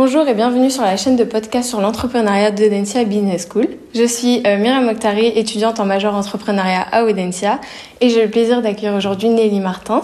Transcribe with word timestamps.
Bonjour 0.00 0.28
et 0.28 0.34
bienvenue 0.34 0.70
sur 0.70 0.84
la 0.84 0.96
chaîne 0.96 1.16
de 1.16 1.24
podcast 1.24 1.68
sur 1.68 1.80
l'entrepreneuriat 1.80 2.52
d'Audencia 2.52 3.02
Business 3.02 3.48
School. 3.50 3.66
Je 3.96 4.04
suis 4.04 4.40
euh, 4.46 4.56
Myriam 4.56 4.84
Mokhtari, 4.84 5.26
étudiante 5.26 5.80
en 5.80 5.86
major 5.86 6.14
entrepreneuriat 6.14 6.86
à 6.92 7.02
Audencia 7.02 7.60
et 8.00 8.08
j'ai 8.08 8.22
le 8.22 8.30
plaisir 8.30 8.62
d'accueillir 8.62 8.94
aujourd'hui 8.94 9.28
Nelly 9.28 9.58
Martins, 9.58 10.02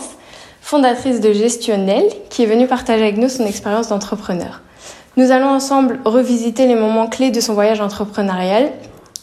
fondatrice 0.61 1.21
de 1.21 1.33
Gestionnel, 1.33 2.03
qui 2.29 2.43
est 2.43 2.47
venue 2.47 2.67
partager 2.67 3.05
avec 3.05 3.19
nous 3.19 3.29
son 3.29 3.47
expérience 3.47 3.87
d'entrepreneur. 3.87 4.63
Nous 5.17 5.31
allons 5.31 5.51
ensemble 5.51 6.01
revisiter 6.05 6.67
les 6.67 6.75
moments 6.75 7.07
clés 7.07 7.31
de 7.31 7.39
son 7.39 7.55
voyage 7.55 7.81
entrepreneurial 7.81 8.73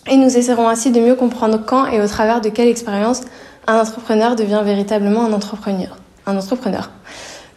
et 0.09 0.15
nous 0.15 0.37
essaierons 0.37 0.69
ainsi 0.69 0.91
de 0.91 1.01
mieux 1.01 1.15
comprendre 1.15 1.59
quand 1.65 1.87
et 1.87 2.01
au 2.01 2.07
travers 2.07 2.39
de 2.39 2.47
quelle 2.47 2.69
expérience 2.69 3.23
un 3.67 3.77
entrepreneur 3.77 4.37
devient 4.37 4.61
véritablement 4.63 5.25
un 5.25 5.33
entrepreneur. 5.33 5.97
Un 6.25 6.37
entrepreneur. 6.37 6.89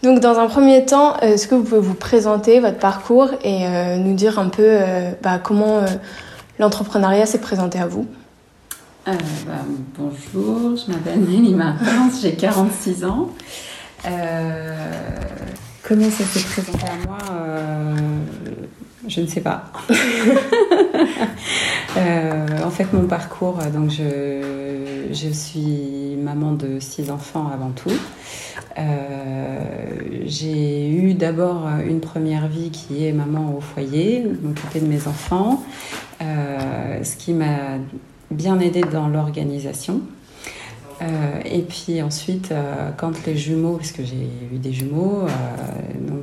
Donc 0.04 0.20
dans 0.20 0.38
un 0.38 0.48
premier 0.48 0.84
temps, 0.84 1.14
euh, 1.22 1.32
est-ce 1.32 1.48
que 1.48 1.54
vous 1.54 1.62
pouvez 1.62 1.80
vous 1.80 1.94
présenter 1.94 2.60
votre 2.60 2.76
parcours 2.76 3.30
et 3.42 3.66
euh, 3.66 3.96
nous 3.96 4.12
dire 4.12 4.38
un 4.38 4.50
peu 4.50 4.62
euh, 4.62 5.12
bah, 5.22 5.38
comment 5.38 5.80
l'entrepreneuriat 6.58 7.24
s'est 7.24 7.40
présenté 7.40 7.78
à 7.78 7.86
vous? 7.86 8.06
Bah, 9.06 9.12
Bonjour, 9.98 10.76
je 10.76 10.92
m'appelle 10.92 11.20
Nelly 11.20 11.54
Martins, 11.54 12.10
j'ai 12.20 12.34
46 12.34 13.06
ans. 13.06 13.30
comment 15.82 16.10
ça 16.10 16.24
s'est 16.24 16.44
présenté 16.50 16.84
à 16.84 17.06
moi 17.06 17.18
je 19.08 19.20
ne 19.20 19.26
sais 19.26 19.40
pas. 19.40 19.64
en 21.96 22.70
fait, 22.70 22.92
mon 22.92 23.06
parcours, 23.06 23.58
donc 23.72 23.90
je, 23.90 25.08
je 25.12 25.28
suis 25.28 26.16
maman 26.16 26.52
de 26.52 26.80
six 26.80 27.10
enfants 27.10 27.50
avant 27.52 27.70
tout. 27.70 27.92
Euh, 28.78 29.60
j'ai 30.24 30.90
eu 30.90 31.14
d'abord 31.14 31.68
une 31.86 32.00
première 32.00 32.48
vie 32.48 32.70
qui 32.70 33.06
est 33.06 33.12
maman 33.12 33.54
au 33.56 33.60
foyer, 33.60 34.26
m'occuper 34.42 34.80
de 34.80 34.86
mes 34.86 35.06
enfants, 35.06 35.62
euh, 36.22 37.02
ce 37.02 37.16
qui 37.16 37.32
m'a 37.32 37.78
bien 38.30 38.58
aidé 38.60 38.80
dans 38.80 39.08
l'organisation. 39.08 40.00
Euh, 41.02 41.40
et 41.44 41.62
puis 41.62 42.02
ensuite, 42.02 42.52
quand 42.96 43.26
les 43.26 43.36
jumeaux, 43.36 43.76
parce 43.76 43.92
que 43.92 44.04
j'ai 44.04 44.28
eu 44.52 44.58
des 44.58 44.72
jumeaux, 44.72 45.26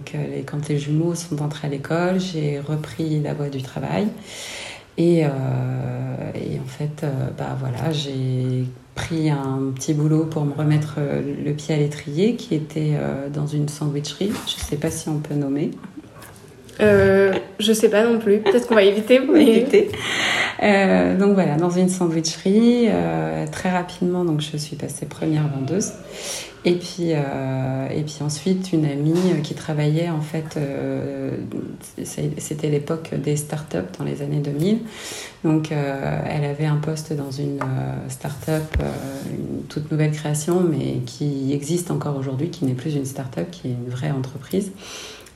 donc 0.02 0.14
les, 0.14 0.42
quand 0.42 0.68
les 0.68 0.78
jumeaux 0.78 1.16
sont 1.16 1.42
entrés 1.42 1.68
à 1.68 1.70
l'école, 1.70 2.20
j'ai 2.20 2.60
repris 2.60 3.20
la 3.22 3.34
voie 3.34 3.50
du 3.50 3.62
travail. 3.62 4.08
Et, 4.98 5.20
et 5.20 5.24
en 5.24 6.68
fait, 6.68 7.06
bah 7.38 7.56
voilà, 7.60 7.92
j'ai 7.92 8.66
pris 8.96 9.30
un 9.30 9.72
petit 9.74 9.94
boulot 9.94 10.26
pour 10.26 10.46
me 10.46 10.54
remettre 10.54 10.96
euh, 10.98 11.22
le 11.44 11.54
pied 11.54 11.74
à 11.74 11.78
l'étrier 11.78 12.36
qui 12.36 12.56
était 12.56 12.94
euh, 12.94 13.30
dans 13.30 13.48
une 13.48 13.70
sandwicherie. 13.70 14.32
Je 14.48 14.62
ne 14.62 14.66
sais 14.70 14.76
pas 14.76 14.92
si 14.92 15.08
on 15.10 15.20
peut 15.20 15.36
nommer. 15.36 15.72
Euh, 16.82 17.34
je 17.60 17.74
sais 17.74 17.90
pas 17.90 18.04
non 18.04 18.20
plus. 18.20 18.40
Peut-être 18.40 18.68
qu'on 18.68 18.76
va 18.76 18.84
éviter. 18.84 19.16
éviter. 19.36 19.92
Euh, 20.64 21.18
donc 21.18 21.34
voilà, 21.34 21.56
dans 21.56 21.70
une 21.70 21.90
sandwicherie, 21.90 22.90
très 23.52 23.72
rapidement, 23.72 24.26
donc 24.26 24.42
je 24.42 24.58
suis 24.58 24.76
passée 24.76 25.06
première 25.06 25.48
vendeuse. 25.48 25.94
Et 26.64 26.76
puis, 26.76 27.10
et 27.10 28.04
puis 28.04 28.18
ensuite, 28.22 28.72
une 28.72 28.86
amie 28.86 29.42
qui 29.44 29.56
travaillait, 29.56 30.10
en 30.10 30.22
fait, 30.22 30.60
c'était 32.04 32.70
l'époque 32.70 33.16
des 33.16 33.36
startups 33.36 33.78
dans 33.98 34.06
les 34.06 34.22
années 34.22 34.42
2000. 34.42 34.80
Donc, 35.44 35.72
elle 35.72 36.44
avait 36.44 36.68
un 36.68 36.76
poste 36.76 37.14
dans 37.14 37.32
une 37.32 37.60
start-up, 38.10 38.78
une 39.32 39.64
toute 39.70 39.92
nouvelle 39.92 40.12
création, 40.12 40.60
mais 40.62 41.00
qui 41.08 41.52
existe 41.52 41.90
encore 41.90 42.16
aujourd'hui, 42.16 42.50
qui 42.50 42.66
n'est 42.66 42.76
plus 42.76 42.96
une 42.96 43.06
start-up, 43.06 43.50
qui 43.50 43.70
est 43.70 43.72
une 43.72 43.90
vraie 43.90 44.12
entreprise 44.12 44.72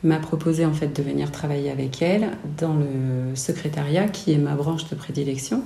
m'a 0.06 0.20
proposé 0.20 0.66
en 0.66 0.74
fait 0.74 0.96
de 0.96 1.02
venir 1.02 1.32
travailler 1.32 1.72
avec 1.72 2.02
elle 2.02 2.30
dans 2.58 2.76
le 2.76 3.36
secrétariat 3.36 4.08
qui 4.08 4.34
est 4.34 4.38
ma 4.38 4.54
branche 4.54 4.88
de 4.90 4.96
prédilection 4.96 5.64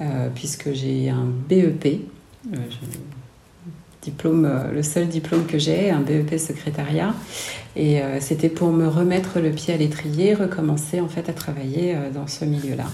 euh, 0.00 0.28
puisque 0.34 0.72
j'ai 0.72 1.08
un 1.08 1.26
BEP 1.48 1.86
euh, 2.54 2.56
diplôme 4.02 4.44
euh, 4.44 4.72
le 4.72 4.82
seul 4.82 5.08
diplôme 5.08 5.46
que 5.46 5.58
j'ai 5.58 5.90
un 5.90 6.00
BEP 6.00 6.38
secrétariat 6.38 7.14
et 7.76 8.00
c'était 8.18 8.48
pour 8.48 8.72
me 8.72 8.88
remettre 8.88 9.38
le 9.38 9.50
pied 9.50 9.72
à 9.72 9.76
l'étrier 9.76 10.34
recommencer 10.34 11.00
en 11.00 11.08
fait 11.08 11.28
à 11.28 11.32
travailler 11.32 11.96
dans 12.12 12.26
ce 12.26 12.44
milieu 12.44 12.74
là 12.74 12.86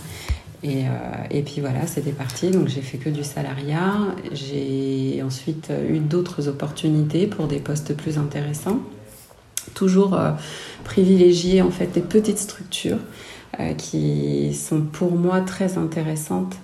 et, 0.62 0.84
et, 1.30 1.42
puis 1.42 1.60
voilà, 1.60 1.86
c'était 1.86 2.12
parti. 2.12 2.50
Donc 2.50 2.68
j'ai 2.68 2.80
fait 2.80 2.96
que 2.96 3.10
du 3.10 3.22
salariat. 3.22 3.96
J'ai 4.32 5.22
ensuite 5.22 5.70
eu 5.90 5.98
d'autres 5.98 6.48
opportunités 6.48 7.26
pour 7.26 7.48
des 7.48 7.58
postes 7.58 7.94
plus 7.94 8.16
intéressants 8.16 8.80
toujours 9.72 10.14
euh, 10.14 10.32
privilégier 10.84 11.62
en 11.62 11.70
fait 11.70 11.86
des 11.86 12.00
petites 12.00 12.38
structures 12.38 12.98
euh, 13.60 13.72
qui 13.74 14.54
sont 14.54 14.82
pour 14.82 15.12
moi 15.12 15.40
très 15.40 15.78
intéressantes 15.78 16.56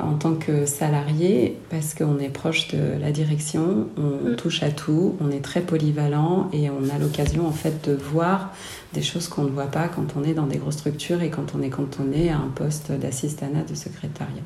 en 0.00 0.14
tant 0.14 0.34
que 0.34 0.66
salarié 0.66 1.58
parce 1.70 1.94
qu'on 1.94 2.18
est 2.18 2.28
proche 2.28 2.68
de 2.68 3.00
la 3.00 3.10
direction, 3.10 3.88
on 3.96 4.30
mm. 4.30 4.36
touche 4.36 4.62
à 4.62 4.70
tout, 4.70 5.16
on 5.20 5.30
est 5.30 5.42
très 5.42 5.60
polyvalent 5.60 6.48
et 6.52 6.70
on 6.70 6.88
a 6.94 6.98
l'occasion 6.98 7.46
en 7.46 7.52
fait 7.52 7.88
de 7.88 7.94
voir 7.94 8.54
des 8.94 9.02
choses 9.02 9.28
qu'on 9.28 9.44
ne 9.44 9.50
voit 9.50 9.66
pas 9.66 9.88
quand 9.88 10.16
on 10.16 10.24
est 10.24 10.34
dans 10.34 10.46
des 10.46 10.58
grosses 10.58 10.78
structures 10.78 11.22
et 11.22 11.30
quand 11.30 11.54
on 11.54 11.62
est 11.62 11.70
cantonné 11.70 12.30
à 12.30 12.36
un 12.36 12.50
poste 12.54 12.92
d'assistanat 12.92 13.62
de 13.68 13.74
secrétariat. 13.74 14.42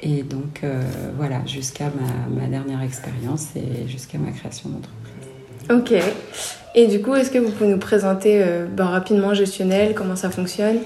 Et 0.00 0.22
donc 0.22 0.60
euh, 0.64 0.82
voilà, 1.16 1.44
jusqu'à 1.46 1.86
ma, 1.86 2.40
ma, 2.40 2.48
dernière 2.48 2.82
expérience 2.82 3.48
et 3.56 3.88
jusqu'à 3.88 4.18
ma 4.18 4.30
création 4.32 4.68
d'entreprise. 4.68 4.94
Ok. 5.70 5.94
Et 6.74 6.88
du 6.88 7.00
coup, 7.00 7.14
est-ce 7.14 7.30
que 7.30 7.38
vous 7.38 7.50
pouvez 7.50 7.70
nous 7.70 7.78
présenter 7.78 8.42
euh, 8.42 8.66
bah, 8.66 8.86
rapidement 8.86 9.32
Gestionnel, 9.32 9.94
comment 9.94 10.16
ça 10.16 10.30
fonctionne? 10.30 10.78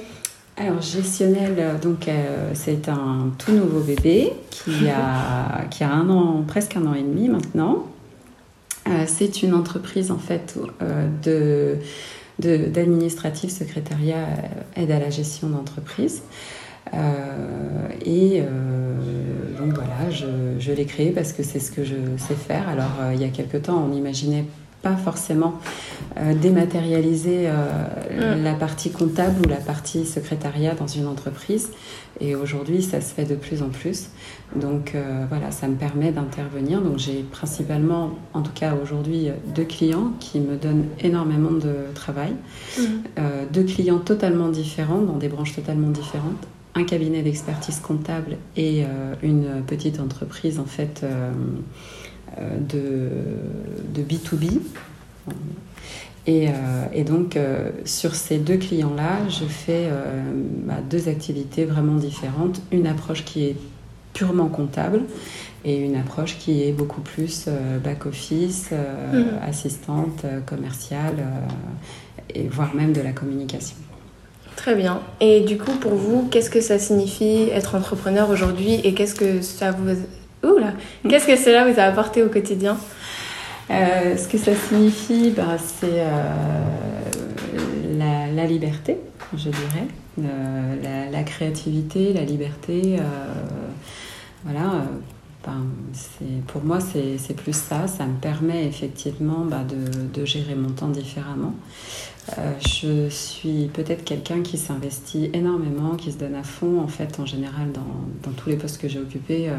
Alors, 0.58 0.82
Gestionnel, 0.82 1.54
euh, 1.58 1.78
donc, 1.78 2.08
euh, 2.08 2.50
c'est 2.54 2.88
un 2.88 3.30
tout 3.38 3.52
nouveau 3.52 3.80
bébé 3.80 4.32
qui 4.50 4.88
a, 4.88 5.64
qui 5.70 5.84
a 5.84 5.90
un 5.90 6.08
an, 6.10 6.42
presque 6.46 6.76
un 6.76 6.86
an 6.86 6.94
et 6.94 7.02
demi 7.02 7.28
maintenant. 7.28 7.86
c'est 9.06 9.42
une 9.42 9.54
entreprise 9.54 10.10
en 10.10 10.18
fait 10.18 10.58
de, 11.22 11.76
d'administratif 12.38 13.50
secrétariat 13.50 14.26
aide 14.76 14.90
à 14.90 14.98
la 14.98 15.10
gestion 15.10 15.50
d'entreprise. 15.50 16.22
et 18.06 18.42
donc 19.58 19.74
voilà, 19.74 20.08
je, 20.10 20.58
je 20.58 20.72
l'ai 20.72 20.86
créé 20.86 21.10
parce 21.10 21.34
que 21.34 21.42
c'est 21.42 21.60
ce 21.60 21.70
que 21.70 21.84
je 21.84 21.96
sais 22.16 22.34
faire. 22.34 22.66
Alors 22.66 23.12
il 23.12 23.20
y 23.20 23.24
a 23.24 23.28
quelque 23.28 23.58
temps, 23.58 23.86
on 23.86 23.94
imaginait 23.94 24.46
pas 24.82 24.96
forcément 24.96 25.58
euh, 26.16 26.34
dématérialiser 26.34 27.48
euh, 27.48 28.36
mm. 28.36 28.42
la 28.42 28.54
partie 28.54 28.90
comptable 28.90 29.44
ou 29.44 29.48
la 29.48 29.56
partie 29.56 30.06
secrétariat 30.06 30.74
dans 30.74 30.86
une 30.86 31.06
entreprise. 31.06 31.70
Et 32.20 32.34
aujourd'hui, 32.34 32.82
ça 32.82 33.00
se 33.00 33.12
fait 33.12 33.24
de 33.24 33.34
plus 33.34 33.62
en 33.62 33.68
plus. 33.68 34.08
Donc 34.56 34.94
euh, 34.94 35.26
voilà, 35.28 35.50
ça 35.50 35.68
me 35.68 35.74
permet 35.74 36.12
d'intervenir. 36.12 36.80
Donc 36.80 36.98
j'ai 36.98 37.24
principalement, 37.30 38.12
en 38.34 38.42
tout 38.42 38.52
cas 38.54 38.74
aujourd'hui, 38.80 39.30
deux 39.54 39.64
clients 39.64 40.12
qui 40.20 40.40
me 40.40 40.56
donnent 40.56 40.86
énormément 41.00 41.52
de 41.52 41.74
travail. 41.94 42.32
Mm. 42.78 42.82
deux 43.52 43.64
clients 43.64 43.98
totalement 43.98 44.48
différents, 44.48 45.00
dans 45.00 45.16
des 45.16 45.28
branches 45.28 45.54
totalement 45.54 45.90
différentes. 45.90 46.46
Un 46.74 46.84
cabinet 46.84 47.22
d'expertise 47.22 47.80
comptable 47.80 48.36
et 48.56 48.84
une 49.22 49.62
petite 49.66 49.98
entreprise 49.98 50.60
en 50.60 50.64
fait 50.64 51.04
de, 52.68 53.08
de 53.94 54.02
B2B. 54.02 54.60
Et, 56.28 56.48
euh, 56.48 56.52
et 56.92 57.04
donc, 57.04 57.36
euh, 57.36 57.70
sur 57.86 58.14
ces 58.14 58.36
deux 58.36 58.58
clients-là, 58.58 59.26
je 59.30 59.46
fais 59.46 59.88
euh, 59.90 60.20
bah, 60.66 60.74
deux 60.88 61.08
activités 61.08 61.64
vraiment 61.64 61.94
différentes. 61.94 62.60
Une 62.70 62.86
approche 62.86 63.24
qui 63.24 63.46
est 63.46 63.56
purement 64.12 64.48
comptable 64.48 65.00
et 65.64 65.78
une 65.78 65.96
approche 65.96 66.36
qui 66.38 66.62
est 66.62 66.72
beaucoup 66.72 67.00
plus 67.00 67.48
back-office, 67.82 68.70
mmh. 68.72 69.22
assistante 69.42 70.24
commerciale, 70.46 71.16
et 72.34 72.46
voire 72.46 72.74
même 72.74 72.92
de 72.92 73.00
la 73.00 73.12
communication. 73.12 73.76
Très 74.54 74.74
bien. 74.74 75.00
Et 75.20 75.40
du 75.40 75.56
coup, 75.56 75.72
pour 75.72 75.94
vous, 75.94 76.28
qu'est-ce 76.30 76.50
que 76.50 76.60
ça 76.60 76.78
signifie 76.78 77.48
être 77.52 77.74
entrepreneur 77.74 78.28
aujourd'hui 78.30 78.74
et 78.84 78.92
qu'est-ce 78.94 79.14
que 79.14 79.40
ça 79.40 79.70
vous 79.70 79.88
Oula 80.42 80.72
Qu'est-ce 81.08 81.26
que 81.26 81.36
cela 81.36 81.70
vous 81.70 81.78
a 81.78 81.84
apporté 81.84 82.22
au 82.22 82.28
quotidien 82.28 82.76
euh, 83.70 84.16
Ce 84.16 84.28
que 84.28 84.38
ça 84.38 84.54
signifie, 84.54 85.30
bah, 85.30 85.56
c'est 85.58 86.00
euh, 86.00 86.22
la, 88.34 88.46
liberté, 88.46 88.98
je 89.32 89.50
dirais, 89.50 89.88
euh, 90.20 91.10
la, 91.10 91.22
créativité, 91.22 92.12
la 92.12 92.22
liberté. 92.22 92.98
voilà. 94.44 94.84
Pour 96.46 96.62
moi, 96.62 96.78
c'est 96.80 97.34
plus 97.36 97.56
ça. 97.56 97.86
Ça 97.86 98.06
me 98.06 98.18
permet 98.18 98.66
effectivement 98.66 99.44
bah, 99.44 99.64
de, 99.64 100.24
gérer 100.24 100.54
mon 100.54 100.70
temps 100.70 100.88
différemment. 100.88 101.54
Euh, 102.36 102.52
je 102.60 103.08
suis 103.08 103.70
peut-être 103.72 104.04
quelqu'un 104.04 104.42
qui 104.42 104.58
s'investit 104.58 105.30
énormément, 105.32 105.96
qui 105.96 106.12
se 106.12 106.18
donne 106.18 106.34
à 106.34 106.42
fond. 106.42 106.80
En 106.80 106.88
fait, 106.88 107.18
en 107.20 107.26
général, 107.26 107.72
dans, 107.72 108.32
tous 108.32 108.50
les 108.50 108.56
postes 108.56 108.80
que 108.80 108.88
j'ai 108.88 109.00
occupés, 109.00 109.48
euh, 109.48 109.56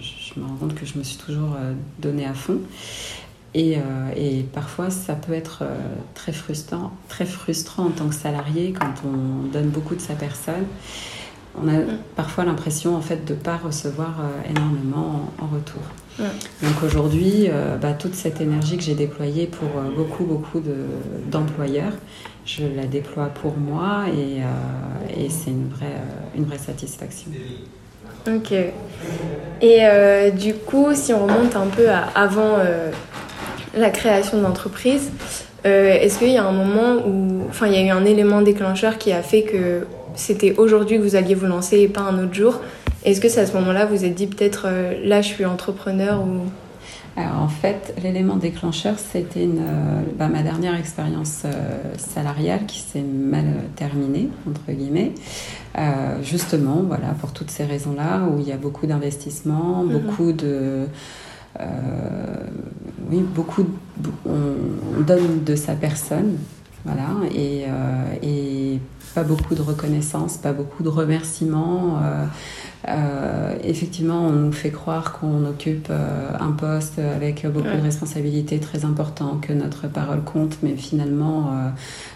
je, 0.00 0.40
me 0.40 0.46
rends 0.46 0.54
compte 0.54 0.74
que 0.74 0.86
je 0.86 0.98
me 0.98 1.04
suis 1.04 1.18
toujours 1.18 1.54
euh, 1.56 1.74
donné 1.98 2.24
à 2.24 2.34
fond. 2.34 2.58
Et, 3.54 3.78
et, 4.16 4.42
parfois, 4.52 4.90
ça 4.90 5.14
peut 5.14 5.32
être 5.32 5.64
très 6.12 6.32
frustrant, 6.32 6.92
très 7.08 7.24
frustrant 7.24 7.86
en 7.86 7.90
tant 7.90 8.06
que 8.06 8.14
salarié 8.14 8.74
quand 8.78 8.92
on 9.02 9.46
donne 9.50 9.70
beaucoup 9.70 9.94
de 9.94 10.00
sa 10.00 10.12
personne. 10.12 10.66
On 11.62 11.68
a 11.68 11.72
mm. 11.72 11.98
parfois 12.16 12.44
l'impression 12.44 12.96
en 12.96 13.00
fait 13.00 13.24
de 13.24 13.34
ne 13.34 13.38
pas 13.38 13.56
recevoir 13.56 14.14
énormément 14.48 15.30
en, 15.40 15.46
retour. 15.46 15.82
Mm. 16.18 16.22
Donc 16.62 16.82
aujourd'hui, 16.84 17.48
bah, 17.80 17.92
toute 17.92 18.14
cette 18.14 18.40
énergie 18.40 18.76
que 18.76 18.82
j'ai 18.82 18.94
déployée 18.94 19.46
pour 19.46 19.68
beaucoup, 19.96 20.24
beaucoup 20.24 20.62
d'employeurs, 21.30 21.92
je 22.46 22.62
la 22.76 22.84
déploie 22.84 23.26
pour 23.26 23.56
moi 23.58 24.04
et, 24.08 24.40
euh, 24.40 25.24
et 25.24 25.28
c'est 25.28 25.50
une 25.50 25.68
vraie, 25.68 25.86
euh, 25.86 26.36
une 26.36 26.44
vraie 26.44 26.58
satisfaction. 26.58 27.32
Ok. 28.28 28.52
Et 28.52 29.78
euh, 29.80 30.30
du 30.30 30.54
coup, 30.54 30.94
si 30.94 31.12
on 31.12 31.26
remonte 31.26 31.56
un 31.56 31.66
peu 31.66 31.90
à 31.90 32.04
avant 32.14 32.58
la 33.76 33.90
création 33.90 34.40
d'entreprise, 34.40 35.10
est-ce 35.64 36.18
qu'il 36.20 36.30
y 36.30 36.36
a 36.36 36.44
un 36.44 36.52
moment 36.52 37.04
où, 37.04 37.42
enfin, 37.48 37.66
il 37.66 37.72
y 37.72 37.76
a 37.76 37.82
eu 37.82 37.90
un 37.90 38.04
élément 38.04 38.40
déclencheur 38.40 38.98
qui 38.98 39.12
a 39.12 39.22
fait 39.22 39.42
que 39.42 39.84
c'était 40.16 40.54
aujourd'hui 40.58 40.98
que 40.98 41.02
vous 41.02 41.16
alliez 41.16 41.34
vous 41.34 41.46
lancer 41.46 41.78
et 41.78 41.88
pas 41.88 42.02
un 42.02 42.22
autre 42.22 42.34
jour 42.34 42.60
Est-ce 43.04 43.20
que 43.20 43.28
c'est 43.28 43.40
à 43.40 43.46
ce 43.46 43.52
moment-là 43.54 43.86
vous 43.86 43.96
vous 43.96 44.04
êtes 44.04 44.14
dit 44.14 44.26
peut-être 44.26 44.66
là 45.04 45.22
je 45.22 45.28
suis 45.28 45.44
entrepreneur 45.44 46.20
ou? 46.20 46.42
Alors, 47.18 47.40
en 47.40 47.48
fait, 47.48 47.94
l'élément 48.02 48.36
déclencheur, 48.36 48.98
c'était 48.98 49.48
euh, 49.48 50.02
bah, 50.18 50.28
ma 50.28 50.42
dernière 50.42 50.74
expérience 50.74 51.44
euh, 51.46 51.50
salariale 51.96 52.66
qui 52.66 52.80
s'est 52.80 53.00
mal 53.00 53.46
terminée, 53.74 54.28
entre 54.46 54.70
guillemets. 54.70 55.12
Euh, 55.78 56.22
justement, 56.22 56.82
voilà, 56.86 57.14
pour 57.18 57.32
toutes 57.32 57.50
ces 57.50 57.64
raisons-là, 57.64 58.24
où 58.28 58.38
il 58.38 58.46
y 58.46 58.52
a 58.52 58.58
beaucoup 58.58 58.86
d'investissements, 58.86 59.82
mhm. 59.82 59.92
beaucoup 59.92 60.32
de. 60.32 60.86
oui, 63.10 63.24
beaucoup. 63.34 63.64
on, 64.26 65.00
donne 65.00 65.42
de 65.44 65.56
sa 65.56 65.74
personne, 65.74 66.36
voilà, 66.86 67.08
et, 67.34 67.66
et 68.22 68.80
pas 69.14 69.24
beaucoup 69.24 69.54
de 69.54 69.62
reconnaissance, 69.62 70.36
pas 70.36 70.52
beaucoup 70.52 70.82
de 70.82 70.88
remerciements. 70.88 72.00
Euh, 72.88 73.56
effectivement, 73.64 74.26
on 74.26 74.32
nous 74.32 74.52
fait 74.52 74.70
croire 74.70 75.12
qu'on 75.12 75.44
occupe 75.44 75.88
euh, 75.90 76.30
un 76.38 76.52
poste 76.52 76.98
avec 76.98 77.44
beaucoup 77.46 77.76
de 77.76 77.82
responsabilités 77.82 78.60
très 78.60 78.84
importantes, 78.84 79.40
que 79.40 79.52
notre 79.52 79.88
parole 79.88 80.22
compte, 80.22 80.58
mais 80.62 80.76
finalement, 80.76 81.50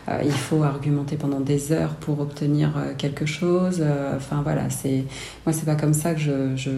euh, 0.08 0.20
il 0.24 0.32
faut 0.32 0.62
argumenter 0.62 1.16
pendant 1.16 1.40
des 1.40 1.72
heures 1.72 1.94
pour 1.94 2.20
obtenir 2.20 2.72
quelque 2.98 3.26
chose. 3.26 3.82
Enfin 4.16 4.42
voilà, 4.42 4.70
c'est 4.70 5.04
moi, 5.44 5.52
c'est 5.52 5.66
pas 5.66 5.76
comme 5.76 5.94
ça 5.94 6.14
que 6.14 6.20
je, 6.20 6.56
je, 6.56 6.70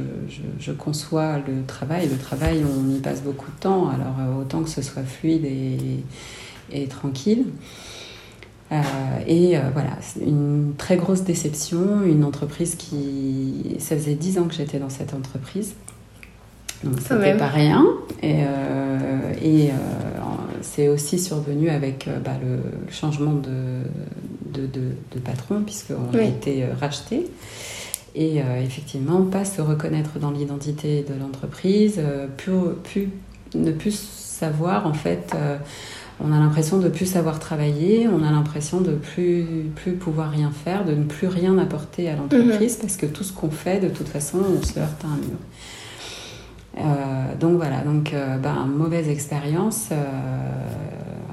je, 0.58 0.72
conçois 0.72 1.38
le 1.38 1.64
travail. 1.66 2.08
Le 2.08 2.16
travail, 2.16 2.62
on 2.64 2.94
y 2.94 2.98
passe 3.00 3.22
beaucoup 3.22 3.50
de 3.50 3.60
temps, 3.60 3.90
alors 3.90 4.38
autant 4.40 4.62
que 4.62 4.70
ce 4.70 4.82
soit 4.82 5.02
fluide 5.02 5.44
et, 5.44 6.04
et 6.72 6.86
tranquille. 6.86 7.46
Euh, 8.72 8.76
et 9.26 9.56
euh, 9.56 9.60
voilà, 9.72 9.98
une 10.24 10.72
très 10.78 10.96
grosse 10.96 11.22
déception, 11.22 12.02
une 12.04 12.24
entreprise 12.24 12.74
qui... 12.76 13.76
Ça 13.78 13.96
faisait 13.96 14.14
dix 14.14 14.38
ans 14.38 14.44
que 14.44 14.54
j'étais 14.54 14.78
dans 14.78 14.88
cette 14.88 15.12
entreprise. 15.12 15.74
Donc 16.82 16.98
c'était 17.00 17.36
pas 17.36 17.48
rien. 17.48 17.86
Et, 18.22 18.40
euh, 18.40 19.32
et 19.42 19.70
c'est 20.62 20.88
aussi 20.88 21.18
survenu 21.18 21.68
avec 21.68 22.08
bah, 22.24 22.32
le, 22.42 22.58
changement 22.90 23.34
de, 23.34 23.82
de, 24.52 24.66
de, 24.66 25.18
patron, 25.20 25.62
puisqu'on 25.62 26.16
a 26.18 26.22
été 26.22 26.64
racheté. 26.80 27.26
Et 28.16 28.38
effectivement, 28.64 29.22
pas 29.22 29.44
se 29.44 29.62
reconnaître 29.62 30.18
dans 30.18 30.32
l'identité 30.32 31.04
de 31.08 31.14
l'entreprise, 31.18 32.00
plus, 32.36 33.10
ne 33.54 33.70
plus 33.70 33.96
savoir 33.96 34.86
en 34.88 34.94
fait 34.94 35.36
on 36.20 36.32
a 36.32 36.38
l'impression 36.38 36.78
de 36.78 36.88
plus 36.88 37.06
savoir 37.06 37.38
travailler, 37.38 38.08
on 38.08 38.22
a 38.22 38.30
l'impression 38.30 38.80
de 38.80 38.92
plus 38.92 39.70
plus 39.74 39.92
pouvoir 39.92 40.30
rien 40.30 40.50
faire, 40.50 40.84
de 40.84 40.92
ne 40.94 41.04
plus 41.04 41.26
rien 41.26 41.58
apporter 41.58 42.08
à 42.08 42.16
l'entreprise 42.16 42.76
mhm. 42.76 42.80
parce 42.80 42.96
que 42.96 43.06
tout 43.06 43.24
ce 43.24 43.32
qu'on 43.32 43.50
fait, 43.50 43.80
de 43.80 43.88
toute 43.88 44.08
façon, 44.08 44.38
on 44.38 44.64
se 44.64 44.78
heurte 44.78 45.04
à 45.04 45.08
un 45.08 45.16
mur. 45.16 45.38
Euh, 46.78 47.34
donc 47.38 47.56
voilà, 47.56 47.80
donc 47.80 48.14
euh, 48.14 48.38
ben, 48.38 48.66
mauvaise 48.66 49.08
expérience. 49.08 49.88
Euh, 49.92 49.96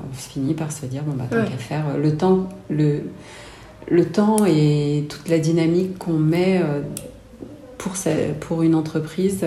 on 0.09 0.13
finit 0.13 0.53
par 0.53 0.71
se 0.71 0.85
dire 0.85 1.03
bon 1.03 1.13
bah 1.13 1.25
tant 1.29 1.43
qu'à 1.43 1.57
faire 1.57 1.97
le 1.97 2.17
temps, 2.17 2.49
le 2.69 3.03
le 3.87 4.05
temps 4.05 4.45
et 4.45 5.05
toute 5.07 5.29
la 5.29 5.39
dynamique 5.39 5.97
qu'on 5.97 6.17
met 6.17 6.61
pour 7.77 7.93
pour 8.39 8.63
une 8.63 8.75
entreprise, 8.75 9.41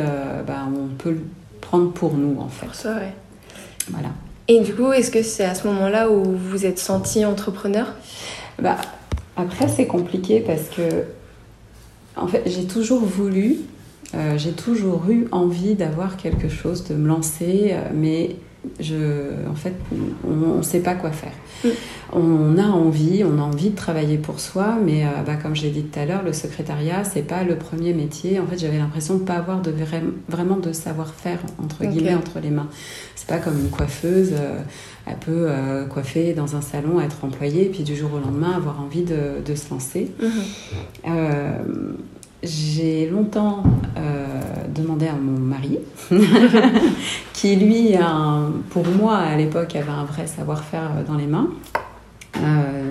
ben, 0.47 0.73
on 0.75 0.89
peut 0.95 1.11
le 1.11 1.23
prendre 1.61 1.93
pour 1.93 2.15
nous 2.15 2.41
en 2.41 2.49
fait. 2.49 2.67
ça, 2.73 2.97
ouais. 2.97 3.13
Voilà. 3.91 4.09
Et 4.55 4.61
du 4.61 4.75
coup, 4.75 4.93
est-ce 4.93 5.11
que 5.11 5.23
c'est 5.23 5.47
à 5.47 5.55
ce 5.55 5.67
moment-là 5.69 6.11
où 6.11 6.25
vous 6.25 6.67
êtes 6.67 6.79
senti 6.79 7.25
entrepreneur? 7.25 7.87
Bah, 8.61 8.77
Après, 9.35 9.67
c'est 9.67 9.87
compliqué 9.87 10.41
parce 10.41 10.69
que, 10.69 11.05
j'ai 12.45 12.67
toujours 12.67 13.01
voulu, 13.01 13.61
euh, 14.15 14.37
j'ai 14.37 14.53
toujours 14.53 15.09
eu 15.09 15.27
envie 15.33 15.75
d'avoir 15.75 16.19
quelque 16.19 16.51
chose, 16.51 16.85
de 16.85 16.95
me 16.95 17.09
lancer, 17.09 17.71
euh, 17.71 17.89
mais 17.95 18.37
je, 18.79 19.49
en 19.51 19.55
fait, 19.55 19.75
on 20.25 20.59
ne 20.59 20.63
sait 20.63 20.81
pas 20.81 20.95
quoi 20.95 21.11
faire. 21.11 21.33
Mm. 21.65 21.69
On 22.13 22.59
a 22.59 22.67
envie, 22.67 23.25
on 23.25 23.39
a 23.39 23.43
envie 23.43 23.71
de 23.71 23.77
travailler 23.77 24.19
pour 24.19 24.39
soi, 24.39 24.77
mais 24.85 25.05
euh, 25.05 25.09
bah, 25.27 25.35
comme 25.35 25.57
je 25.57 25.63
l'ai 25.63 25.71
dit 25.71 25.83
tout 25.85 25.99
à 25.99 26.05
l'heure, 26.05 26.23
le 26.23 26.33
secrétariat, 26.33 27.05
c'est 27.05 27.23
pas 27.23 27.43
le 27.43 27.57
premier 27.57 27.93
métier. 27.93 28.39
En 28.39 28.47
fait, 28.47 28.59
j'avais 28.59 28.79
l'impression 28.79 29.17
de 29.17 29.25
pas 29.25 29.35
avoir 29.35 29.63
de 29.63 29.73
vraiment 30.29 30.57
de 30.57 30.73
savoir-faire 30.73 31.39
entre 31.63 31.85
guillemets 31.85 32.15
entre 32.15 32.39
les 32.41 32.51
mains. 32.51 32.69
C'est 33.17 33.27
pas 33.27 33.39
comme 33.39 33.59
une 33.59 33.71
coiffeuse, 33.71 34.33
euh, 34.33 34.59
elle 35.07 35.17
peut 35.17 35.47
euh, 35.49 35.85
coiffer 35.87 36.33
dans 36.33 36.55
un 36.55 36.61
salon, 36.61 37.01
être 37.01 37.25
employée, 37.25 37.67
puis 37.67 37.83
du 37.83 37.97
jour 37.97 38.11
au 38.15 38.19
lendemain 38.19 38.53
avoir 38.53 38.81
envie 38.81 39.05
de, 39.05 39.55
se 39.55 39.71
lancer. 39.71 40.11
Mm-hmm. 40.21 41.95
J'ai 42.43 43.09
longtemps 43.09 43.63
demandé 44.75 45.07
à 45.07 45.15
mon 45.15 45.39
mari, 45.39 45.79
qui 47.33 47.57
lui, 47.57 47.95
pour 48.71 48.87
moi 48.87 49.17
à 49.17 49.37
l'époque, 49.37 49.77
avait 49.77 49.91
un 49.91 50.05
vrai 50.05 50.27
savoir-faire 50.27 50.91
dans 51.07 51.17
les 51.17 51.27
mains. 51.27 51.51
Euh, 52.39 52.83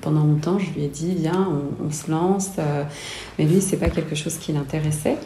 pendant 0.00 0.24
longtemps, 0.24 0.58
je 0.58 0.70
lui 0.70 0.84
ai 0.84 0.88
dit, 0.88 1.14
viens, 1.14 1.48
on, 1.84 1.90
se 1.90 2.10
lance. 2.10 2.50
Euh, 2.58 2.84
mais 3.38 3.44
lui, 3.44 3.60
c'est 3.60 3.76
pas 3.76 3.90
quelque 3.90 4.14
chose 4.14 4.36
qui 4.36 4.52
l'intéressait. 4.52 5.18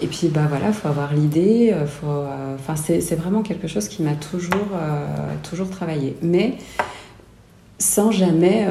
Et 0.00 0.06
puis, 0.06 0.28
bah 0.28 0.46
voilà, 0.48 0.72
faut 0.72 0.88
avoir 0.88 1.14
l'idée. 1.14 1.72
Euh, 1.72 1.86
faut, 1.86 2.24
c'est 2.76 3.14
vraiment 3.14 3.42
quelque 3.42 3.68
chose 3.68 3.88
qui 3.88 4.02
m'a 4.02 4.14
toujours, 4.14 4.68
toujours 5.48 5.70
travaillé. 5.70 6.16
Mais 6.22 6.54
sans 7.78 8.10
jamais 8.10 8.66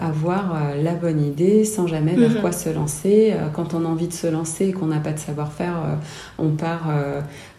avoir 0.00 0.74
la 0.82 0.94
bonne 0.94 1.22
idée, 1.22 1.64
sans 1.64 1.86
jamais 1.86 2.14
vers 2.14 2.30
mhm. 2.30 2.40
quoi 2.40 2.50
se 2.50 2.70
lancer. 2.70 3.34
quand 3.52 3.74
on 3.74 3.84
a 3.84 3.88
envie 3.88 4.08
de 4.08 4.12
se 4.12 4.26
lancer 4.26 4.68
et 4.68 4.72
qu'on 4.72 4.86
n'a 4.86 5.00
pas 5.00 5.12
de 5.12 5.18
savoir-faire, 5.18 5.74
on 6.38 6.50
part 6.50 6.90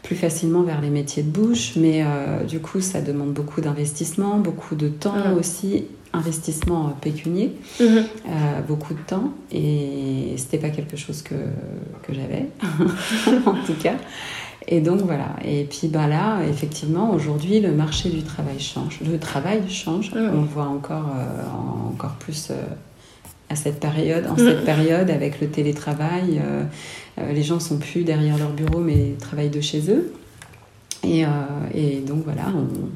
plus 0.01 0.15
facilement 0.15 0.63
vers 0.63 0.81
les 0.81 0.89
métiers 0.89 1.24
de 1.24 1.29
bouche, 1.29 1.74
mais 1.75 2.03
du 2.48 2.60
coup, 2.60 2.81
ça 2.81 3.01
demande 3.01 3.34
beaucoup 3.34 3.62
d'investissement, 3.62 4.39
beaucoup 4.39 4.75
de 4.75 4.89
temps 4.89 5.29
mhm. 5.29 5.38
aussi, 5.38 5.86
investissement 6.13 6.96
pécunier, 7.01 7.53
mhm. 7.79 7.88
euh, 7.88 8.62
beaucoup 8.67 8.93
de 8.93 9.00
temps, 9.00 9.31
et 9.51 10.34
c'était 10.38 10.58
pas 10.58 10.69
quelque 10.69 10.98
chose 10.98 11.22
que, 11.22 11.36
que 12.03 12.13
j'avais, 12.13 12.48
en 13.46 13.55
tout 13.65 13.75
cas. 13.81 13.96
Et 14.71 14.81
donc 14.81 15.01
voilà. 15.01 15.35
Et 15.43 15.63
puis 15.63 15.88
bah 15.88 16.07
là, 16.07 16.39
effectivement, 16.47 17.11
aujourd'hui, 17.11 17.59
le 17.59 17.71
marché 17.71 18.09
du 18.09 18.21
travail 18.21 18.59
change. 18.59 18.99
Le 19.01 19.17
travail 19.17 19.69
change. 19.69 20.13
Mhm. 20.13 20.31
On 20.33 20.41
le 20.41 20.47
voit 20.47 20.67
encore, 20.67 21.09
euh, 21.17 21.89
encore 21.89 22.13
plus 22.19 22.49
euh, 22.51 22.55
à 23.49 23.55
cette 23.55 23.79
période, 23.79 24.27
en 24.27 24.38
cette 24.38 24.59
mhm. 24.59 24.65
période 24.65 25.09
avec 25.09 25.41
le 25.41 25.47
télétravail. 25.47 26.39
les 27.17 27.43
gens 27.43 27.59
sont 27.59 27.77
plus 27.77 28.03
derrière 28.03 28.38
leur 28.38 28.51
bureau, 28.51 28.79
mais 28.79 29.15
travaillent 29.19 29.49
de 29.49 29.61
chez 29.61 29.91
eux. 29.91 30.13
Et, 31.03 31.23
et 31.73 32.01
donc 32.05 32.23
voilà, 32.25 32.43
on, 32.55 32.89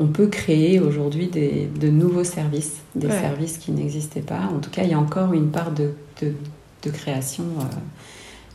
on 0.00 0.06
peut 0.06 0.28
créer 0.28 0.80
aujourd'hui 0.80 1.28
de 1.28 1.88
nouveaux 1.88 2.24
services, 2.24 2.78
des 2.94 3.10
services 3.10 3.58
qui 3.58 3.70
n'existaient 3.70 4.22
pas. 4.22 4.48
En 4.50 4.58
tout 4.58 4.70
cas, 4.70 4.82
il 4.82 4.90
y 4.90 4.94
a 4.94 4.98
encore 4.98 5.34
une 5.34 5.50
part 5.50 5.72
de, 5.72 5.92
de, 6.22 6.90
création 6.90 7.44
euh, 7.44 7.64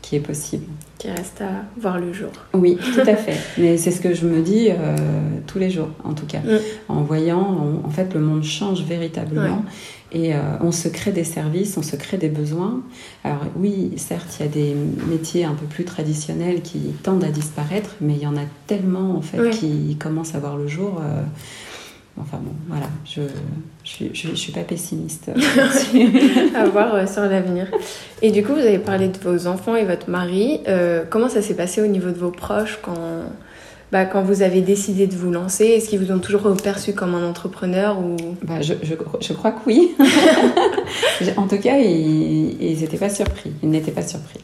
qui 0.06 0.16
est 0.16 0.20
possible. 0.20 0.66
Qui 1.00 1.10
reste 1.10 1.42
à 1.42 1.64
voir 1.82 1.98
le 1.98 2.14
jour. 2.14 2.30
Oui, 2.54 2.78
tout 2.78 3.02
à 3.02 3.16
fait. 3.16 3.38
Mais 3.58 3.76
c'est 3.78 3.90
ce 3.90 4.00
que 4.00 4.14
je 4.14 4.28
me 4.28 4.42
dis 4.42 4.68
euh, 4.70 4.96
tous 5.48 5.58
les 5.58 5.72
jours, 5.72 5.90
en 6.04 6.14
tout 6.14 6.28
cas. 6.28 6.42
Mm. 6.42 6.60
En 6.90 7.02
voyant, 7.02 7.82
en 7.84 7.90
fait, 7.90 8.14
le 8.14 8.20
monde 8.20 8.44
change 8.44 8.84
véritablement. 8.84 9.66
Et 10.12 10.36
euh, 10.36 10.40
on 10.62 10.72
se 10.72 10.88
crée 10.90 11.12
des 11.12 11.24
services, 11.24 11.76
on 11.76 11.82
se 11.82 11.96
crée 11.96 12.18
des 12.18 12.30
besoins. 12.30 12.84
Alors 13.24 13.42
oui, 13.58 13.94
certes, 13.98 14.38
il 14.40 14.46
y 14.46 14.48
a 14.48 14.52
des 14.52 14.76
métiers 15.10 15.44
un 15.44 15.56
peu 15.56 15.66
plus 15.66 15.86
traditionnels 15.86 16.62
qui 16.62 16.80
tendent 17.02 17.24
à 17.24 17.30
disparaître, 17.30 17.96
mais 18.00 18.14
il 18.14 18.22
y 18.22 18.28
en 18.28 18.38
a 18.38 18.46
tellement 18.68 19.18
en 19.18 19.22
fait 19.22 19.50
qui 19.50 19.98
commencent 20.00 20.36
à 20.36 20.40
voir 20.40 20.56
le 20.56 20.68
jour. 20.68 21.02
Euh, 21.04 21.24
enfin 22.20 22.38
bon, 22.38 22.52
voilà, 22.68 22.88
je 23.06 23.22
ne 23.22 24.14
je, 24.14 24.36
suis 24.36 24.52
pas 24.52 24.62
pessimiste. 24.62 25.30
à 26.56 26.66
voir 26.66 26.96
euh, 26.96 27.08
sur 27.08 27.24
l'avenir. 27.24 27.68
Et 28.22 28.32
du 28.32 28.44
coup, 28.44 28.54
vous 28.54 28.60
avez 28.60 28.80
parlé 28.80 29.08
de 29.10 29.18
vos 29.18 29.48
enfants 29.48 29.76
et 29.76 29.86
votre 29.86 30.10
mari. 30.10 30.62
comment 31.10 31.30
ça 31.30 31.42
s'est 31.42 31.56
passé 31.56 31.82
au 31.82 31.88
niveau 31.88 32.10
de 32.10 32.18
vos 32.18 32.32
proches 32.32 32.80
quand 32.82 32.94
bah, 33.92 34.06
quand 34.06 34.24
vous 34.24 34.42
avez 34.42 34.62
décidé 34.62 35.08
de 35.08 35.16
vous 35.16 35.32
lancer? 35.32 35.66
Est-ce 35.66 35.90
qu'ils 35.90 36.00
vous 36.00 36.12
ont 36.12 36.20
toujours 36.20 36.56
perçu 36.58 36.94
comme 36.94 37.14
un 37.14 37.26
entrepreneur 37.26 38.00
ou... 38.00 38.18
bah, 38.44 38.62
je, 38.62 38.74
je, 38.82 38.96
je, 39.22 39.34
crois 39.34 39.52
que 39.52 39.60
oui. 39.68 39.96
en 41.38 41.48
tout 41.48 41.60
cas, 41.60 41.78
ils 41.78 42.78
n'étaient 42.80 42.98
pas 42.98 43.10
surpris. 43.10 43.52
Ils 43.62 43.70
n'étaient 43.70 43.92
pas 43.92 44.02
surpris. 44.02 44.40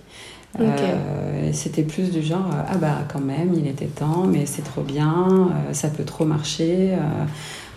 Euh, 0.59 1.49
c'était 1.53 1.83
plus 1.83 2.11
du 2.11 2.21
genre 2.21 2.49
ah 2.67 2.75
bah 2.75 2.99
quand 3.11 3.21
même 3.21 3.53
il 3.53 3.67
était 3.67 3.85
temps 3.85 4.25
mais 4.27 4.45
c'est 4.45 4.63
trop 4.63 4.81
bien 4.81 5.25
euh, 5.29 5.73
ça 5.73 5.87
peut 5.87 6.03
trop 6.03 6.25
marcher 6.25 6.89
euh. 6.91 7.25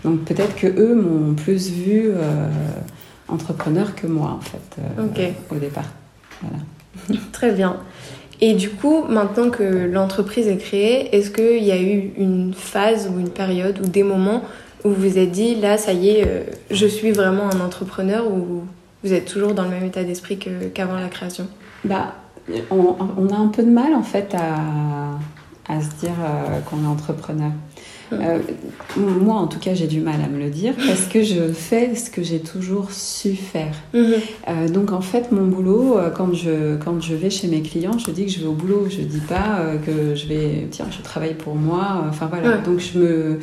Donc 0.05 0.21
peut-être 0.21 0.55
que 0.55 0.67
eux 0.67 0.95
m'ont 0.95 1.33
plus 1.33 1.69
vu 1.69 2.11
entrepreneur 3.27 3.95
que 3.95 4.07
moi 4.07 4.37
en 4.37 4.41
fait 4.41 4.81
au 5.51 5.55
départ 5.55 5.89
voilà. 6.41 7.19
très 7.33 7.51
bien 7.51 7.77
et 8.39 8.53
du 8.53 8.69
coup 8.69 9.03
maintenant 9.09 9.49
que 9.49 9.63
l'entreprise 9.63 10.47
est 10.47 10.57
créée 10.57 11.13
est-ce 11.15 11.31
qu'il 11.31 11.63
y 11.63 11.71
a 11.71 11.81
eu 11.81 12.13
une 12.17 12.53
phase 12.53 13.11
ou 13.13 13.19
une 13.19 13.29
période 13.29 13.79
ou 13.83 13.87
des 13.87 14.03
moments 14.03 14.43
où 14.83 14.89
vous 14.89 15.09
vous 15.09 15.17
êtes 15.17 15.31
dit 15.31 15.55
là 15.55 15.77
ça 15.77 15.91
y 15.91 16.09
est 16.09 16.45
je 16.71 16.85
suis 16.85 17.11
vraiment 17.11 17.49
un 17.49 17.59
entrepreneur 17.59 18.31
ou 18.31 18.63
vous 19.05 19.13
êtes 19.13 19.25
toujours 19.25 19.53
dans 19.53 19.63
le 19.63 19.69
même 19.69 19.85
état 19.85 20.03
d'esprit 20.03 20.39
qu'avant 20.73 20.99
la 20.99 21.09
création? 21.09 21.47
Bah 21.83 22.15
on, 22.71 23.29
a 23.29 23.37
un 23.37 23.47
peu 23.47 23.63
de 23.63 23.69
mal 23.69 23.93
en 23.93 24.01
fait 24.01 24.35
à, 24.35 25.81
se 25.81 25.89
dire 26.03 26.15
euh, 26.19 26.59
qu'on 26.61 26.83
est 26.83 26.87
entrepreneur. 26.87 27.51
Euh, 28.13 28.39
moi, 28.97 29.35
en 29.35 29.47
tout 29.47 29.59
cas, 29.59 29.73
j'ai 29.73 29.87
du 29.87 29.99
mal 29.99 30.21
à 30.23 30.27
me 30.27 30.39
le 30.39 30.49
dire 30.49 30.73
parce 30.75 31.05
que 31.05 31.23
je 31.23 31.51
fais 31.51 31.95
ce 31.95 32.09
que 32.09 32.23
j'ai 32.23 32.39
toujours 32.39 32.91
su 32.91 33.35
faire. 33.35 33.75
Mhm. 33.93 34.13
Euh, 34.47 34.69
donc, 34.69 34.91
en 34.91 35.01
fait, 35.01 35.31
mon 35.31 35.45
boulot, 35.45 35.97
quand 36.15 36.33
je, 36.33 36.75
quand 36.77 37.01
je 37.01 37.15
vais 37.15 37.29
chez 37.29 37.47
mes 37.47 37.61
clients, 37.61 37.97
je 37.97 38.11
dis 38.11 38.25
que 38.25 38.31
je 38.31 38.39
vais 38.39 38.47
au 38.47 38.53
boulot. 38.53 38.87
Je 38.89 39.01
dis 39.01 39.21
pas 39.21 39.61
que 39.85 40.15
je 40.15 40.27
vais, 40.27 40.67
tiens, 40.71 40.87
je 40.91 41.01
travaille 41.01 41.35
pour 41.35 41.55
moi. 41.55 42.05
Enfin, 42.09 42.27
voilà. 42.27 42.57
Donc, 42.57 42.79
je 42.79 42.99
me 42.99 43.39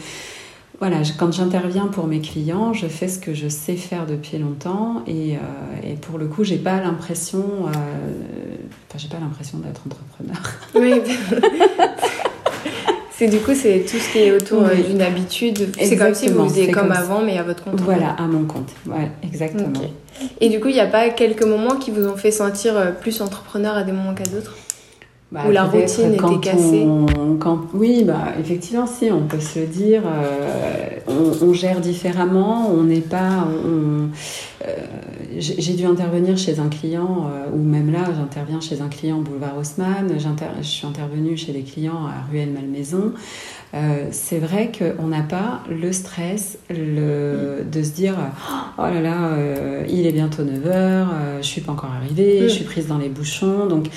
voilà, 0.83 0.97
quand 1.17 1.33
j'interviens 1.33 1.87
pour 1.87 2.09
mes 2.09 2.21
clients, 2.21 2.73
je 2.73 2.89
fais 2.89 3.07
ce 3.07 3.21
que 3.21 3.35
je 3.35 3.47
sais 3.47 3.77
faire 3.77 4.05
depuis 4.05 4.37
longtemps 4.37 5.05
et, 5.07 5.37
euh, 5.37 5.95
pour 6.01 6.19
le 6.19 6.27
coup, 6.27 6.43
j'ai 6.43 6.57
pas 6.57 6.81
l'impression, 6.81 7.39
euh, 7.69 7.71
enfin, 8.89 8.99
j'ai 8.99 9.07
pas 9.07 9.21
l'impression 9.21 9.59
d'être 9.59 9.81
entrepreneur. 9.87 10.43
Oui. 10.75 11.01
c'est 13.23 13.29
du 13.29 13.39
coup, 13.39 13.55
c'est 13.55 13.85
tout 13.89 13.99
ce 13.99 14.11
qui 14.11 14.19
est 14.19 14.33
autour 14.33 14.65
euh, 14.65 14.75
d'une 14.75 15.01
habitude. 15.01 15.69
C'est 15.81 15.97
comme 15.97 16.13
si 16.13 16.29
vous 16.29 16.49
faisiez 16.49 16.73
comme, 16.73 16.91
avant, 16.91 17.23
mais 17.23 17.39
à 17.39 17.45
votre 17.45 17.63
compte. 17.63 17.81
Voilà, 17.81 18.17
à 18.19 18.23
mon 18.23 18.45
compte. 18.47 18.71
Ouais, 18.87 19.13
exactement. 19.23 19.71
Et 20.41 20.49
du 20.49 20.59
coup, 20.59 20.69
il 20.69 20.75
n'y 20.75 20.81
a 20.81 20.87
pas 20.87 21.09
quelques 21.11 21.45
moments 21.45 21.77
qui 21.77 21.93
vous 21.93 22.09
ont 22.09 22.17
fait 22.17 22.33
sentir 22.33 22.97
plus 23.01 23.23
entrepreneur 23.23 23.77
à 23.77 23.85
des 23.85 23.93
moments 23.93 24.15
qu'à 24.15 24.25
d'autres? 24.25 24.57
Bah, 25.33 25.45
Où 25.49 25.51
la 25.51 25.65
routine 25.65 26.13
était 26.13 26.41
cassée 26.43 26.87
quand, 27.41 27.63
Oui, 27.73 28.05
bah, 28.05 28.35
effectivement, 28.39 28.87
si, 28.87 29.11
on 29.11 29.23
peut 29.23 29.41
se 29.41 29.61
dire. 29.61 30.03
Euh, 30.07 31.37
on, 31.43 31.55
gère 31.55 31.81
différemment, 31.81 32.71
on 32.71 32.83
n'est 32.83 33.01
pas. 33.01 33.49
Euh, 33.57 34.09
j'ai 35.39 35.73
dû 35.73 35.87
intervenir 35.87 36.37
chez 36.37 36.61
un 36.61 36.69
client, 36.69 37.31
euh, 37.33 37.51
ou 37.51 37.63
même 37.63 37.91
là, 37.91 38.05
j'interviens 38.15 38.61
chez 38.61 38.83
un 38.83 38.89
client 38.89 39.21
boulevard 39.21 39.57
Haussmann, 39.59 40.13
je 40.19 40.63
suis 40.63 40.87
intervenue 40.87 41.37
chez 41.39 41.53
des 41.53 41.63
clients 41.63 42.07
à 42.07 42.31
Ruelle-Malmaison. 42.31 43.13
c'est 44.11 44.39
vrai 44.39 44.71
qu'on 44.71 45.07
n'a 45.07 45.23
pas 45.23 45.63
le 45.69 45.93
stress 45.93 46.59
le, 46.69 47.65
de 47.65 47.83
se 47.83 47.91
dire 47.91 48.15
oh 48.79 48.83
là 48.83 49.01
là, 49.01 49.31
il 49.89 50.07
est 50.07 50.13
bientôt 50.13 50.43
9h, 50.43 51.07
je 51.41 51.47
suis 51.47 51.63
pas 51.63 51.73
encore 51.73 51.91
arrivée, 51.91 52.43
je 52.43 52.49
suis 52.49 52.65
prise 52.65 52.87
dans 52.87 52.99
les 52.99 53.09
bouchons. 53.09 53.67
Donc 53.67 53.89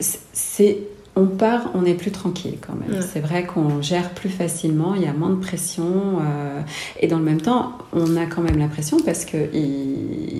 c'est 0.00 0.78
on 1.18 1.26
part, 1.26 1.70
on 1.74 1.84
est 1.84 1.94
plus 1.94 2.12
tranquille 2.12 2.58
quand 2.64 2.74
même. 2.74 3.02
C'est 3.02 3.18
vrai 3.18 3.44
qu'on 3.44 3.82
gère 3.82 4.10
plus 4.10 4.28
facilement, 4.28 4.94
il 4.94 5.02
y 5.02 5.06
a 5.06 5.12
moins 5.12 5.30
de 5.30 5.40
pression. 5.40 6.20
Euh, 6.20 6.60
et 7.00 7.08
dans 7.08 7.18
le 7.18 7.24
même 7.24 7.40
temps, 7.40 7.72
on 7.92 8.16
a 8.16 8.26
quand 8.26 8.40
même 8.40 8.58
la 8.58 8.68
pression 8.68 8.98
parce 9.04 9.24
qu'il 9.24 9.48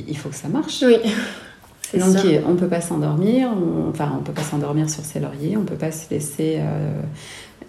il 0.06 0.16
faut 0.16 0.28
que 0.28 0.36
ça 0.36 0.48
marche. 0.48 0.84
Oui. 0.86 0.96
Donc 1.98 2.16
on 2.46 2.52
ne 2.52 2.58
peut 2.58 2.68
pas 2.68 2.82
s'endormir, 2.82 3.48
enfin 3.88 4.12
on 4.18 4.22
peut 4.22 4.32
pas 4.32 4.42
s'endormir 4.42 4.90
sur 4.90 5.04
ses 5.04 5.20
lauriers, 5.20 5.56
on 5.56 5.62
ne 5.62 5.66
peut 5.66 5.74
pas 5.74 5.90
se 5.90 6.10
laisser, 6.10 6.56
euh, 6.58 7.00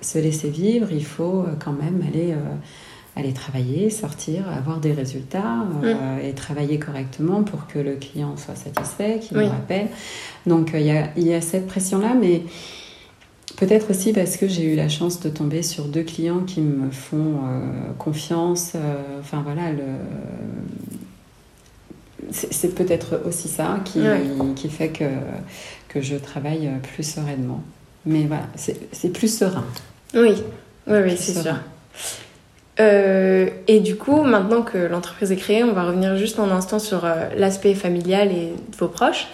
se 0.01 0.19
laisser 0.19 0.49
vivre, 0.49 0.87
il 0.91 1.05
faut 1.05 1.43
euh, 1.43 1.53
quand 1.57 1.71
même 1.71 2.03
aller, 2.05 2.35
aller 3.19 3.33
travailler, 3.33 3.89
sortir, 3.89 4.45
avoir 4.49 4.79
des 4.79 4.93
résultats 4.93 5.65
mm. 5.81 6.19
et 6.23 6.33
travailler 6.33 6.79
correctement 6.79 7.43
pour 7.43 7.67
que 7.67 7.79
le 7.79 7.95
client 7.95 8.35
soit 8.37 8.55
satisfait, 8.55 9.19
qu'il 9.19 9.37
nous 9.37 9.47
rappelle. 9.47 9.87
Donc 10.45 10.71
il 10.73 10.81
y 10.81 10.91
a, 10.91 11.09
y, 11.17 11.33
a, 11.33 11.41
cette 11.41 11.67
pression-là, 11.67 12.15
mais 12.19 12.43
peut-être 13.57 13.91
aussi 13.91 14.13
parce 14.13 14.37
que 14.37 14.47
j'ai 14.47 14.63
eu 14.63 14.75
la 14.75 14.89
chance 14.89 15.19
de 15.19 15.29
tomber 15.29 15.63
sur 15.63 15.85
deux 15.85 16.03
clients 16.03 16.41
qui 16.41 16.61
me 16.61 16.89
font 16.91 17.41
euh, 17.43 17.93
confiance. 17.97 18.73
Euh, 18.75 19.19
enfin 19.19 19.41
voilà, 19.43 19.71
le... 19.71 19.83
c'est 22.31 22.73
peut-être 22.73 23.21
aussi 23.25 23.47
ça 23.47 23.79
qui, 23.83 24.01
qui 24.55 24.69
fait 24.69 24.89
que, 24.89 25.09
que 25.89 26.01
je 26.01 26.15
travaille 26.15 26.69
plus 26.93 27.03
sereinement. 27.03 27.63
Mais 28.05 28.23
voilà, 28.23 28.47
c'est 28.55 29.09
plus 29.09 29.37
serein. 29.37 29.65
Oui, 30.13 30.35
oui, 30.87 30.97
oui 31.03 31.15
c'est 31.17 31.41
sûr. 31.41 31.55
Euh, 32.79 33.49
et 33.67 33.79
du 33.79 33.95
coup, 33.95 34.21
maintenant 34.21 34.61
que 34.61 34.77
l'entreprise 34.77 35.31
est 35.31 35.37
créée, 35.37 35.63
on 35.63 35.73
va 35.73 35.83
revenir 35.83 36.15
juste 36.17 36.39
un 36.39 36.49
instant 36.49 36.79
sur 36.79 37.05
l'aspect 37.37 37.73
familial 37.73 38.31
et 38.31 38.53
vos 38.77 38.87
proches. 38.87 39.27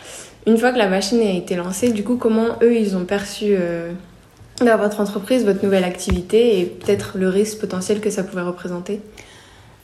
Une 0.48 0.58
fois 0.58 0.72
que 0.72 0.78
la 0.78 0.88
machine 0.88 1.20
a 1.22 1.32
été 1.32 1.56
lancée, 1.56 1.92
du 1.92 2.04
coup, 2.04 2.18
comment 2.18 2.58
eux, 2.62 2.76
ils 2.76 2.96
ont 2.96 3.06
perçu 3.06 3.46
euh, 3.50 3.92
dans 4.62 4.78
votre 4.78 5.00
entreprise, 5.00 5.44
votre 5.44 5.64
nouvelle 5.64 5.84
activité 5.84 6.60
et 6.60 6.66
peut-être 6.66 7.18
le 7.18 7.30
risque 7.30 7.60
potentiel 7.60 8.00
que 8.00 8.12
ça 8.12 8.24
pouvait 8.24 8.44
représenter? 8.44 9.02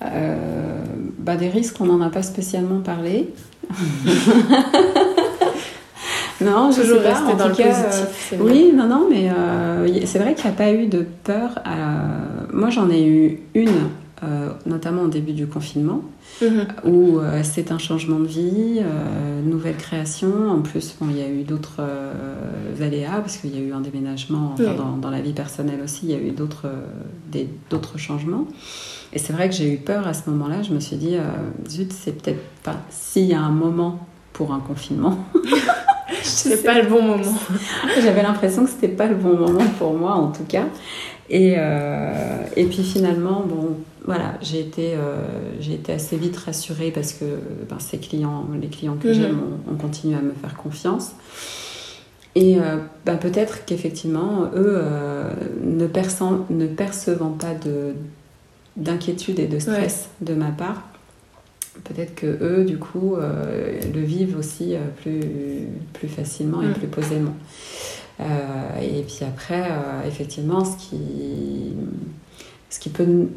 Euh, 0.04 0.36
bah 1.18 1.36
Des 1.36 1.50
risques, 1.50 1.78
on 1.80 1.86
n'en 1.86 2.02
a 2.02 2.10
pas 2.10 2.22
spécialement 2.22 2.82
parlé. 2.82 3.34
non, 6.42 6.72
je 6.72 6.82
Toujours 6.82 7.00
rester 7.00 7.36
dans 7.38 7.48
le 7.48 7.54
positif. 7.54 8.34
oui, 8.40 8.72
non, 8.76 8.88
non, 8.88 9.08
mais 9.10 9.30
euh, 9.30 10.06
c'est 10.06 10.20
vrai 10.20 10.34
qu'il 10.34 10.46
n'y 10.46 10.52
a 10.52 10.58
pas 10.58 10.72
eu 10.72 10.88
de 10.88 11.06
peur. 11.24 11.60
Moi, 12.54 12.70
j'en 12.70 12.90
ai 12.90 13.06
eu 13.06 13.40
une, 13.54 13.90
notamment 14.66 15.04
au 15.04 15.08
début 15.08 15.34
du 15.34 15.48
confinement. 15.48 16.02
Mhm. 16.42 16.68
où 16.86 17.20
euh, 17.20 17.42
c'est 17.44 17.72
un 17.72 17.78
changement 17.78 18.20
de 18.20 18.26
vie, 18.26 18.80
euh, 18.80 19.42
nouvelle 19.44 19.78
création. 19.78 20.50
En 20.50 20.62
plus, 20.62 20.96
bon, 21.00 21.08
il 21.10 21.18
y 21.18 21.22
a 21.22 21.30
eu 21.30 21.44
d'autres 21.44 21.80
euh, 21.80 22.82
aléas 22.82 23.20
parce 23.20 23.38
qu'il 23.38 23.56
y 23.56 23.60
a 23.60 23.62
eu 23.62 23.74
un 23.74 23.82
déménagement 23.82 24.56
dans, 24.58 24.98
dans, 24.98 25.10
la 25.10 25.22
vie 25.22 25.34
personnelle 25.34 25.82
aussi. 25.84 26.02
Il 26.04 26.12
y 26.12 26.16
a 26.16 26.20
eu 26.20 26.32
d'autres 26.32 26.68
d'autres 27.70 27.98
changements. 27.98 28.48
Et 29.14 29.20
c'est 29.20 29.34
vrai 29.34 29.50
que 29.50 29.56
j'ai 29.56 29.72
eu 29.72 29.78
peur 29.78 30.08
à 30.08 30.14
ce 30.14 30.30
moment-là. 30.30 30.64
Je 30.64 30.74
me 30.74 30.80
suis 30.80 30.96
dit, 30.96 31.16
zut, 31.70 31.92
c'est 31.94 32.14
peut-être 32.14 32.42
pas. 32.64 32.78
S'il 32.90 33.26
y 33.26 33.34
a 33.34 33.42
un 33.42 33.52
moment 33.52 34.08
pour 34.34 34.54
un 34.54 34.60
confinement. 34.60 35.18
c'est 36.24 36.64
pas 36.64 36.82
le 36.82 36.88
bon 36.88 37.02
moment. 37.02 37.34
J'avais 38.02 38.24
l'impression 38.24 38.66
que 38.66 38.70
c'était 38.70 38.88
pas 38.88 39.08
le 39.08 39.16
bon 39.16 39.36
moment 39.36 39.66
pour 39.78 39.94
moi, 39.94 40.14
en 40.14 40.32
tout 40.32 40.46
cas. 40.48 40.66
Et, 41.30 41.56
et 42.58 42.66
puis 42.66 42.84
finalement, 42.84 43.46
bon, 43.48 43.78
voilà, 44.06 44.34
j'ai 44.42 44.60
été, 44.60 44.96
euh, 44.96 45.22
j'ai 45.60 45.74
été 45.74 45.94
assez 45.94 46.18
vite 46.18 46.36
rassurée 46.38 46.92
parce 46.92 47.14
que 47.14 47.26
ben, 47.70 47.78
ces 47.80 48.00
clients, 48.00 48.48
les 48.60 48.68
clients 48.68 48.98
que 49.00 49.14
j'aime 49.14 49.36
mhm. 49.36 49.74
ont, 49.74 49.78
continué 49.78 50.16
à 50.16 50.22
me 50.22 50.34
faire 50.34 50.56
confiance. 50.56 51.12
Et 52.34 52.58
euh, 52.58 52.78
ben, 53.06 53.18
peut-être 53.18 53.66
qu'effectivement, 53.66 54.46
eux, 54.56 54.80
euh, 54.82 55.32
ne, 55.64 55.86
ne 55.86 56.68
percevant 56.68 57.30
pas 57.30 57.54
de, 57.54 57.94
d'inquiétude 58.76 59.40
et 59.40 59.48
de 59.48 59.60
stress 59.60 60.10
de 60.22 60.34
ma 60.34 60.50
part, 60.50 60.84
peut-être 61.84 62.16
que 62.16 62.26
eux, 62.26 62.66
du 62.66 62.78
coup, 62.78 63.16
le 63.18 64.02
vivent 64.02 64.38
aussi 64.38 64.76
plus, 65.02 65.22
plus 65.94 66.08
facilement 66.08 66.62
et 66.62 66.68
mhm. 66.68 66.74
plus 66.74 66.88
posément. 66.88 67.36
et 68.20 69.04
puis 69.04 69.20
après, 69.22 69.64
effectivement, 70.06 70.66
ce 70.66 70.78
qui, 70.78 71.74
ce 72.70 72.80
qui 72.80 72.90
peut 72.90 73.28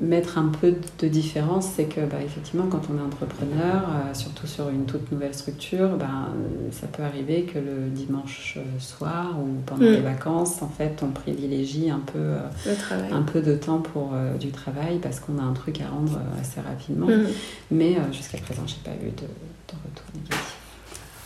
mettre 0.00 0.38
un 0.38 0.48
peu 0.48 0.74
de 0.98 1.08
différence, 1.08 1.68
c'est 1.76 1.84
que 1.84 2.00
bah, 2.00 2.16
effectivement, 2.24 2.66
quand 2.66 2.80
on 2.90 2.98
est 2.98 3.02
entrepreneur, 3.02 3.82
euh, 3.82 4.14
surtout 4.14 4.46
sur 4.46 4.70
une 4.70 4.86
toute 4.86 5.12
nouvelle 5.12 5.34
structure, 5.34 5.96
bah, 5.96 6.28
ça 6.72 6.86
peut 6.86 7.02
arriver 7.02 7.42
que 7.42 7.58
le 7.58 7.90
dimanche 7.90 8.56
euh, 8.56 8.80
soir 8.80 9.36
ou 9.38 9.60
pendant 9.66 9.84
mm. 9.84 9.92
les 9.92 10.00
vacances, 10.00 10.62
en 10.62 10.68
fait, 10.68 11.02
on 11.02 11.08
privilégie 11.08 11.90
un 11.90 12.00
peu, 12.00 12.18
euh, 12.18 13.10
un 13.12 13.22
peu 13.22 13.42
de 13.42 13.54
temps 13.54 13.80
pour 13.80 14.12
du 14.38 14.50
travail 14.50 14.98
parce 15.02 15.20
qu'on 15.20 15.38
a 15.38 15.42
un 15.42 15.52
truc 15.52 15.80
à 15.80 15.88
rendre 15.88 16.18
assez 16.40 16.60
rapidement. 16.60 17.06
Mm. 17.06 17.26
Mais 17.70 17.96
jusqu'à 18.12 18.38
présent, 18.38 18.62
j'ai 18.66 18.76
pas 18.82 18.96
eu 18.96 19.10
de, 19.10 19.26
de 19.26 19.76
retour 19.84 20.06
négatif. 20.14 20.59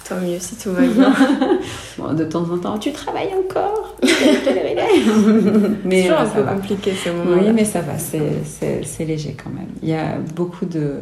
Tant 0.08 0.20
mieux 0.20 0.38
si 0.38 0.56
tout 0.56 0.70
va 0.72 0.82
bien. 0.82 1.14
bon, 1.98 2.12
de 2.12 2.24
temps 2.24 2.44
en 2.50 2.58
temps, 2.58 2.78
tu 2.78 2.92
travailles 2.92 3.32
encore 3.34 3.96
mais 5.84 6.02
C'est 6.02 6.08
un 6.10 6.26
peu 6.26 6.42
compliqué 6.42 6.92
ce 6.92 7.08
moment. 7.08 7.40
Oui, 7.40 7.52
mais 7.54 7.64
ça 7.64 7.80
va, 7.80 7.98
c'est 7.98 9.04
léger 9.04 9.34
quand 9.42 9.50
même. 9.50 9.68
Il 9.82 9.88
y 9.88 9.94
a 9.94 10.16
beaucoup 10.34 10.66
de. 10.66 10.94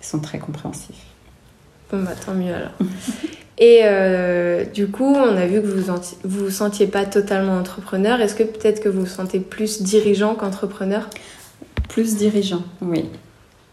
Ils 0.00 0.06
sont 0.06 0.18
très 0.18 0.38
compréhensifs. 0.38 1.06
Bon, 1.90 2.02
bah 2.02 2.12
tant 2.24 2.34
mieux 2.34 2.52
alors. 2.52 2.72
Et 3.60 3.80
euh, 3.82 4.64
du 4.64 4.86
coup, 4.88 5.14
on 5.16 5.36
a 5.36 5.46
vu 5.46 5.60
que 5.60 5.66
vous 5.66 5.92
vous 6.24 6.44
vous 6.44 6.50
sentiez 6.50 6.86
pas 6.86 7.04
totalement 7.04 7.56
entrepreneur. 7.56 8.20
Est-ce 8.20 8.36
que 8.36 8.44
peut-être 8.44 8.80
que 8.80 8.88
vous 8.88 9.00
vous 9.00 9.06
sentez 9.06 9.40
plus 9.40 9.82
dirigeant 9.82 10.36
qu'entrepreneur? 10.36 11.08
Plus 11.88 12.16
dirigeant, 12.16 12.62
oui. 12.82 13.06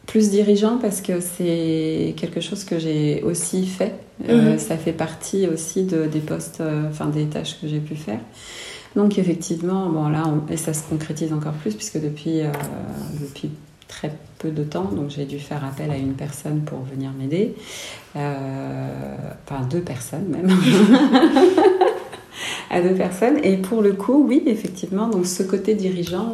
Plus 0.07 0.31
dirigeant 0.31 0.77
parce 0.77 1.01
que 1.01 1.19
c'est 1.19 2.15
quelque 2.17 2.41
chose 2.41 2.63
que 2.63 2.79
j'ai 2.79 3.21
aussi 3.23 3.67
fait. 3.67 3.93
Euh, 4.29 4.53
Mhm. 4.53 4.59
ça 4.59 4.77
fait 4.77 4.93
partie 4.93 5.47
aussi 5.47 5.83
de, 5.83 6.05
des 6.05 6.19
postes, 6.19 6.61
euh, 6.61 6.83
enfin 6.89 7.07
des 7.07 7.25
tâches 7.25 7.59
que 7.61 7.67
j'ai 7.67 7.79
pu 7.79 7.95
faire. 7.95 8.19
Donc 8.95 9.17
effectivement, 9.17 9.89
bon 9.89 10.07
là, 10.07 10.23
on- 10.25 10.51
et 10.51 10.55
ça 10.57 10.73
se 10.73 10.83
concrétise 10.83 11.33
encore 11.33 11.51
plus 11.53 11.75
puisque 11.75 11.99
depuis, 11.99 12.41
euh, 12.41 12.47
depuis 13.21 13.49
très 13.89 14.13
peu 14.39 14.51
de 14.51 14.63
temps, 14.63 14.85
donc 14.85 15.09
j'ai 15.09 15.25
dû 15.25 15.37
faire 15.39 15.63
appel 15.65 15.91
à 15.91 15.97
une 15.97 16.13
personne 16.13 16.61
pour 16.61 16.79
venir 16.83 17.11
m'aider, 17.19 17.55
enfin 18.15 19.65
deux 19.69 19.81
personnes 19.81 20.27
même. 20.29 20.49
à 22.71 22.81
deux 22.81 22.95
personnes 22.95 23.37
et 23.43 23.57
pour 23.57 23.81
le 23.81 23.93
coup 23.93 24.25
oui 24.27 24.43
effectivement 24.47 25.07
donc 25.07 25.25
ce 25.25 25.43
côté 25.43 25.75
dirigeant 25.75 26.33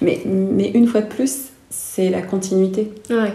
mais, 0.00 0.22
mais 0.26 0.70
une 0.70 0.86
fois 0.86 1.00
de 1.02 1.08
plus 1.08 1.48
c'est 1.70 2.10
la 2.10 2.22
continuité 2.22 2.92
Ouais. 3.10 3.32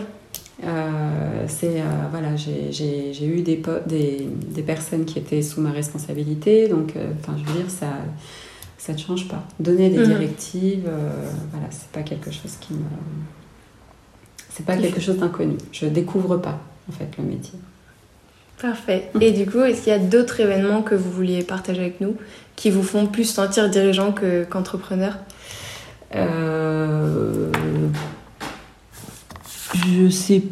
Euh, 0.63 1.45
c'est 1.47 1.81
euh, 1.81 1.83
voilà, 2.11 2.35
j'ai- 2.35 2.71
eu 3.25 3.41
des, 3.41 3.61
des, 3.85 4.27
des 4.49 4.61
personnes 4.63 5.05
qui 5.05 5.19
étaient 5.19 5.41
sous 5.41 5.61
ma 5.61 5.71
responsabilité, 5.71 6.67
donc 6.67 6.95
euh, 6.95 7.11
je 7.27 7.43
veux 7.51 7.59
dire 7.61 7.69
ça 7.69 7.87
ça 8.79 8.93
ne 8.93 8.97
change 8.97 9.27
pas. 9.27 9.43
Donner 9.59 9.89
des 9.89 9.97
Mhm. 9.99 10.05
directives, 10.05 10.89
voilà, 11.51 11.67
c'est 11.71 11.89
pas 11.89 12.03
quelque 12.03 12.31
chose 12.31 12.55
qui 12.61 12.73
me 12.73 12.79
c'est 14.49 14.65
pas 14.65 14.77
quelque 14.77 14.99
chose 15.01 15.17
d'inconnu. 15.17 15.55
Je 15.71 15.85
découvre 15.87 16.37
pas 16.37 16.59
en 16.89 16.91
fait 16.91 17.09
le 17.17 17.23
métier. 17.25 17.59
Parfait. 18.59 19.11
Et 19.21 19.31
du 19.33 19.45
coup, 19.45 19.59
est-ce 19.61 19.83
qu'il 19.83 19.91
y 19.91 19.95
a 19.95 19.99
d'autres 19.99 20.39
événements 20.39 20.81
que 20.81 20.95
vous 20.95 21.11
vouliez 21.11 21.43
partager 21.43 21.81
avec 21.81 22.01
nous 22.01 22.15
qui 22.55 22.71
vous 22.71 22.81
font 22.81 23.05
plus 23.05 23.25
sentir 23.25 23.69
dirigeant 23.69 24.11
que- 24.13 24.45
qu'entrepreneur? 24.45 25.17
Je 29.73 30.09
sais 30.09 30.43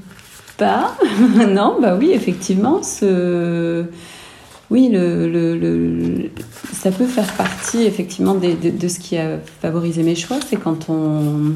pas. 0.57 0.95
non, 1.50 1.77
bah 1.81 1.95
oui, 2.00 2.12
effectivement, 2.13 2.81
ce... 2.84 3.86
oui, 4.72 4.89
le, 4.91 5.29
le- 5.29 5.57
le- 5.57 6.29
ça 6.74 6.91
peut 6.91 7.05
faire 7.07 7.31
partie 7.34 7.84
effectivement 7.84 8.36
de, 8.36 8.69
de 8.69 8.88
ce 8.88 9.00
qui 9.00 9.17
a 9.17 9.38
favorisé 9.62 10.03
mes 10.03 10.15
choix. 10.15 10.38
C'est 10.48 10.57
quand 10.57 10.89
on, 10.89 11.53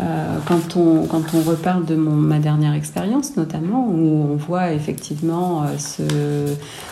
euh, 0.00 0.36
quand 0.46 0.76
on, 0.76 1.06
quand 1.06 1.22
on 1.34 1.40
reparle 1.42 1.84
de 1.84 1.94
mon, 1.94 2.12
ma 2.12 2.38
dernière 2.38 2.74
expérience, 2.74 3.36
notamment, 3.36 3.86
où 3.88 4.26
on 4.32 4.36
voit 4.36 4.72
effectivement 4.72 5.64
euh, 5.64 5.76
ce, 5.78 6.02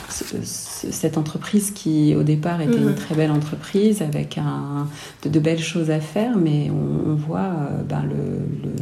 ce- 0.09 0.37
ce- 0.45 0.93
cette 0.93 1.17
entreprise 1.19 1.71
qui, 1.73 2.15
au 2.15 2.23
départ, 2.23 2.61
était 2.61 2.79
Mhm. 2.79 2.89
une 2.91 2.95
très 2.95 3.15
belle 3.15 3.31
entreprise 3.31 4.03
avec 4.03 4.39
un, 4.39 4.87
de, 5.25 5.29
de 5.31 5.41
belles 5.41 5.59
choses 5.63 5.91
à 5.91 6.01
faire, 6.01 6.37
mais 6.37 6.71
on, 6.71 7.11
on 7.13 7.15
voit 7.15 7.39
euh, 7.41 7.83
ben, 7.89 8.03
le- 8.03 8.69
le- 8.69 8.77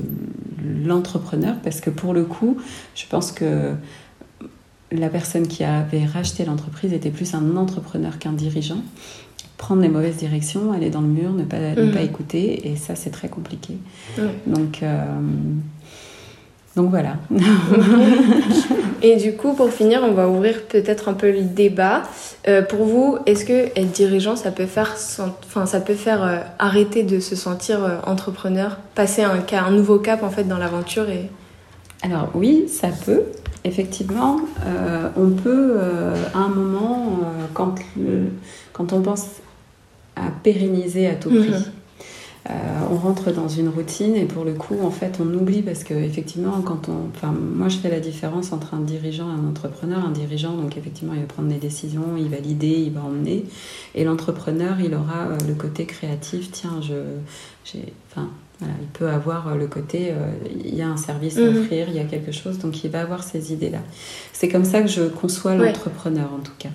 l'entrepreneur, 0.65 1.57
parce 1.63 1.81
que 1.81 1.91
pour 1.91 2.15
le 2.15 2.25
coup, 2.25 2.57
je 2.95 3.07
pense 3.07 3.33
que 3.33 3.73
la 4.93 5.09
personne 5.09 5.47
qui 5.47 5.65
avait 5.65 6.05
racheté 6.05 6.45
l'entreprise 6.45 6.93
était 6.93 7.11
plus 7.11 7.35
un 7.35 7.57
entrepreneur 7.57 8.19
qu'un 8.19 8.33
dirigeant. 8.33 8.83
Prendre 9.57 9.83
les 9.83 9.89
mauvaises 9.89 10.17
directions, 10.17 10.73
aller 10.73 10.91
dans 10.91 11.01
le 11.01 11.09
mur, 11.09 11.33
ne 11.33 11.45
pas, 11.45 11.59
ne 11.59 11.93
pas 11.93 12.03
écouter, 12.03 12.69
et 12.69 12.77
ça, 12.77 12.97
c'est 12.97 13.11
très 13.11 13.29
compliqué. 13.29 13.79
Donc, 14.47 14.83
euh, 14.83 15.05
donc 16.77 16.91
voilà. 16.91 17.17
Et 19.03 19.17
du 19.17 19.35
coup, 19.35 19.53
pour 19.53 19.71
finir, 19.71 20.01
on 20.03 20.13
va 20.13 20.29
ouvrir 20.29 20.63
peut-être 20.63 21.09
un 21.09 21.13
peu 21.13 21.31
le 21.31 21.43
débat. 21.43 22.03
Euh, 22.49 22.63
pour 22.63 22.85
vous, 22.87 23.19
est-ce 23.27 23.45
que 23.45 23.67
être 23.79 23.93
dirigeant, 23.93 24.35
ça 24.35 24.51
peut 24.51 24.67
faire, 24.67 24.95
enfin, 25.47 25.67
ça 25.67 25.81
peut 25.81 25.95
faire 25.95 26.23
euh, 26.23 26.39
arrêter 26.59 27.03
de 27.03 27.21
se 27.21 27.37
sentir 27.37 27.85
euh, 27.85 27.97
entrepreneur, 28.07 28.79
passer 28.95 29.23
un, 29.23 29.71
nouveau 29.71 29.99
cap 29.99 30.23
en 30.23 30.31
fait 30.31 30.45
dans 30.45 30.59
l'aventure 30.59 31.09
et 31.11 31.31
Alors 32.03 32.31
oui, 32.35 32.67
ça 32.69 32.89
peut. 33.05 33.23
Effectivement, 33.67 34.41
on 35.17 35.31
peut 35.31 35.79
à 36.35 36.39
un 36.39 36.49
moment, 36.49 37.21
quand, 37.55 37.77
le- 37.97 38.27
quand 38.75 38.93
on 38.93 39.01
pense 39.01 39.25
à 40.17 40.25
pérenniser 40.43 41.07
à 41.07 41.15
tout 41.15 41.31
prix, 41.31 41.49
Mhm. 41.49 41.65
Euh, 42.51 42.53
on 42.91 42.97
rentre 42.97 43.33
dans 43.33 43.49
une 43.49 43.69
routine 43.71 44.15
et 44.17 44.27
pour 44.27 44.45
le 44.45 44.53
coup, 44.53 44.77
en 44.83 44.91
fait, 44.91 45.19
on 45.19 45.33
oublie 45.35 45.63
parce 45.63 45.83
que 45.83 45.95
effectivement, 45.95 46.61
quand 46.63 46.89
on, 46.91 47.09
enfin, 47.15 47.33
moi, 47.33 47.69
je 47.71 47.79
fais 47.79 47.89
la 47.91 48.01
différence 48.01 48.53
entre 48.53 48.75
un 48.75 48.81
dirigeant 48.81 49.29
et 49.31 49.41
un 49.41 49.49
entrepreneur. 49.49 50.05
Un 50.05 50.11
dirigeant, 50.11 50.55
donc 50.55 50.77
effectivement, 50.77 51.15
il 51.15 51.21
va 51.21 51.27
prendre 51.27 51.49
des 51.49 51.57
décisions, 51.57 52.17
il 52.19 52.29
va 52.29 52.37
l'idée, 52.39 52.83
il 52.87 52.93
va 52.93 53.01
emmener, 53.03 53.45
et 53.95 54.05
l'entrepreneur, 54.05 54.77
il 54.81 54.95
aura 54.95 55.29
euh, 55.29 55.39
le 55.49 55.55
côté 55.55 55.87
créatif. 55.87 56.51
Tiens, 56.53 56.81
je, 56.83 56.95
j'ai, 57.65 57.93
enfin, 58.11 58.29
voilà, 58.61 58.75
il 58.81 58.89
peut 58.89 59.09
avoir 59.09 59.49
euh, 59.49 59.55
le 59.57 59.67
côté, 59.67 60.11
euh, 60.11 60.17
il 60.65 60.75
y 60.75 60.83
a 60.83 60.89
un 60.89 60.99
service 60.99 61.39
à 61.39 61.41
Mhm. 61.41 61.57
offrir, 61.63 61.87
il 61.89 61.95
y 61.97 61.99
a 61.99 62.05
quelque 62.05 62.31
chose, 62.33 62.59
donc 62.59 62.85
il 62.85 62.91
va 62.91 63.01
avoir 63.01 63.23
ces 63.25 63.53
idées-là. 63.55 63.81
C'est 64.35 64.49
comme 64.49 64.65
ça 64.67 64.83
que 64.83 64.89
je 64.89 65.05
conçois 65.05 65.53
Ouais. 65.57 65.67
l'entrepreneur 65.69 66.29
en 66.35 66.41
tout 66.43 66.53
cas. 66.59 66.69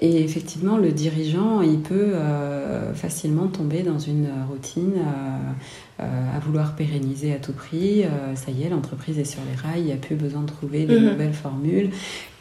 Et 0.00 0.22
effectivement, 0.24 0.76
le 0.76 0.90
dirigeant, 0.90 1.62
il 1.62 1.78
peut 1.80 2.12
euh, 2.14 2.92
facilement 2.94 3.46
tomber 3.46 3.82
dans 3.82 3.98
une 4.00 4.26
routine 4.50 4.94
euh, 4.98 6.02
euh, 6.02 6.36
à 6.36 6.40
vouloir 6.40 6.74
pérenniser 6.74 7.32
à 7.32 7.36
tout 7.36 7.52
prix. 7.52 8.02
Euh, 8.02 8.34
ça 8.34 8.50
y 8.50 8.64
est, 8.64 8.68
l'entreprise 8.70 9.18
est 9.20 9.24
sur 9.24 9.40
les 9.48 9.54
rails, 9.56 9.80
il 9.82 9.86
n'y 9.86 9.92
a 9.92 9.96
plus 9.96 10.16
besoin 10.16 10.42
de 10.42 10.48
trouver 10.48 10.84
des 10.84 10.98
Mhm. 10.98 11.10
nouvelles 11.12 11.32
formules 11.32 11.90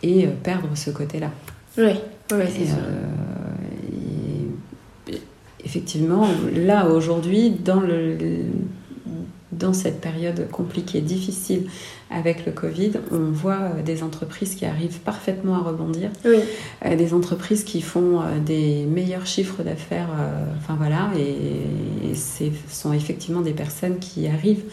et 0.02 0.26
euh, 0.26 0.32
perdre 0.44 0.70
ce 0.76 0.90
côté-là. 0.90 1.30
oui, 1.78 1.84
ouais, 1.84 2.48
c'est 2.50 2.62
Et, 2.64 2.66
sûr. 2.66 2.76
euh, 2.80 3.06
et- 5.12 5.22
effectivement, 5.64 6.26
là 6.56 6.90
aujourd'hui, 6.90 7.52
dans, 7.52 7.80
le, 7.82 8.18
dans 9.52 9.74
cette 9.74 10.02
période 10.02 10.48
compliquée, 10.52 11.02
difficile 11.02 11.68
avec 12.14 12.46
le 12.46 12.52
Covid, 12.52 12.92
on 13.12 13.32
voit 13.32 13.60
euh, 13.60 13.82
des 13.84 14.04
entreprises 14.04 14.56
qui 14.56 14.66
arrivent 14.66 15.00
parfaitement 15.00 15.56
à 15.56 15.60
rebondir, 15.60 16.10
Oui, 16.26 16.38
euh, 16.86 16.96
des 16.96 17.14
entreprises 17.14 17.64
qui 17.64 17.82
font 17.82 18.22
euh, 18.22 18.40
des 18.40 18.86
meilleurs 18.86 19.26
chiffres 19.26 19.64
d'affaires, 19.64 20.10
enfin 20.58 20.76
voilà, 20.78 21.10
et, 21.18 22.03
et 22.04 22.16
ce 22.16 22.46
sont 22.70 22.94
effectivement 22.94 23.42
des 23.42 23.54
personnes 23.54 24.00
qui 24.00 24.28
arrivent 24.28 24.64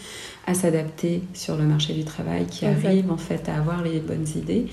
à 0.47 0.55
s'adapter 0.55 1.21
sur 1.35 1.55
le 1.55 1.63
marché 1.65 1.93
du 1.93 2.03
travail, 2.03 2.45
qui 2.47 2.65
arrivent 2.65 3.11
en 3.11 3.17
fait 3.17 3.47
à 3.47 3.55
avoir 3.57 3.83
les 3.83 3.99
bonnes 3.99 4.25
idées. 4.35 4.65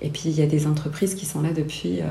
Et 0.00 0.08
puis 0.08 0.22
il 0.26 0.38
y 0.38 0.42
a 0.42 0.46
des 0.46 0.68
entreprises 0.68 1.14
qui 1.16 1.26
sont 1.26 1.42
là 1.42 1.48
depuis, 1.54 1.98
euh, 2.00 2.04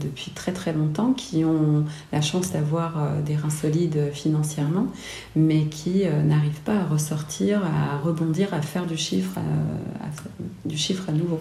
depuis 0.00 0.30
très 0.30 0.52
très 0.52 0.72
longtemps, 0.72 1.12
qui 1.12 1.44
ont 1.44 1.84
la 2.12 2.20
chance 2.20 2.52
d'avoir 2.52 3.02
euh, 3.02 3.20
des 3.26 3.34
reins 3.34 3.50
solides 3.50 4.10
financièrement, 4.12 4.86
mais 5.34 5.64
qui 5.64 6.04
euh, 6.04 6.22
n'arrivent 6.22 6.60
pas 6.64 6.76
à 6.76 6.84
ressortir, 6.84 7.60
à 7.64 7.98
rebondir, 7.98 8.54
à 8.54 8.62
faire 8.62 8.86
du 8.86 8.96
chiffre, 8.96 9.38
à- 9.38 10.68
du 10.68 10.76
chiffre 10.76 11.08
à 11.08 11.12
nouveau. 11.12 11.40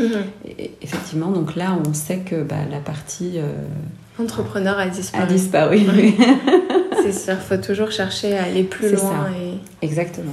Mhm. 0.00 0.24
Et 0.58 0.72
effectivement, 0.82 1.30
donc 1.30 1.54
là, 1.54 1.78
on 1.86 1.94
sait 1.94 2.18
que 2.18 2.42
bah, 2.42 2.56
la 2.70 2.80
partie 2.80 3.38
entrepreneur 4.18 4.76
a 4.78 4.82
a 4.82 4.88
disparu. 4.88 5.28
disparu. 5.28 5.80
c'est 7.12 7.32
sûr, 7.32 7.36
faut 7.40 7.56
toujours 7.56 7.90
chercher 7.90 8.36
à 8.36 8.44
aller 8.44 8.62
plus 8.64 8.92
loin. 8.94 9.28
Et, 9.40 9.86
Exactement. 9.86 10.32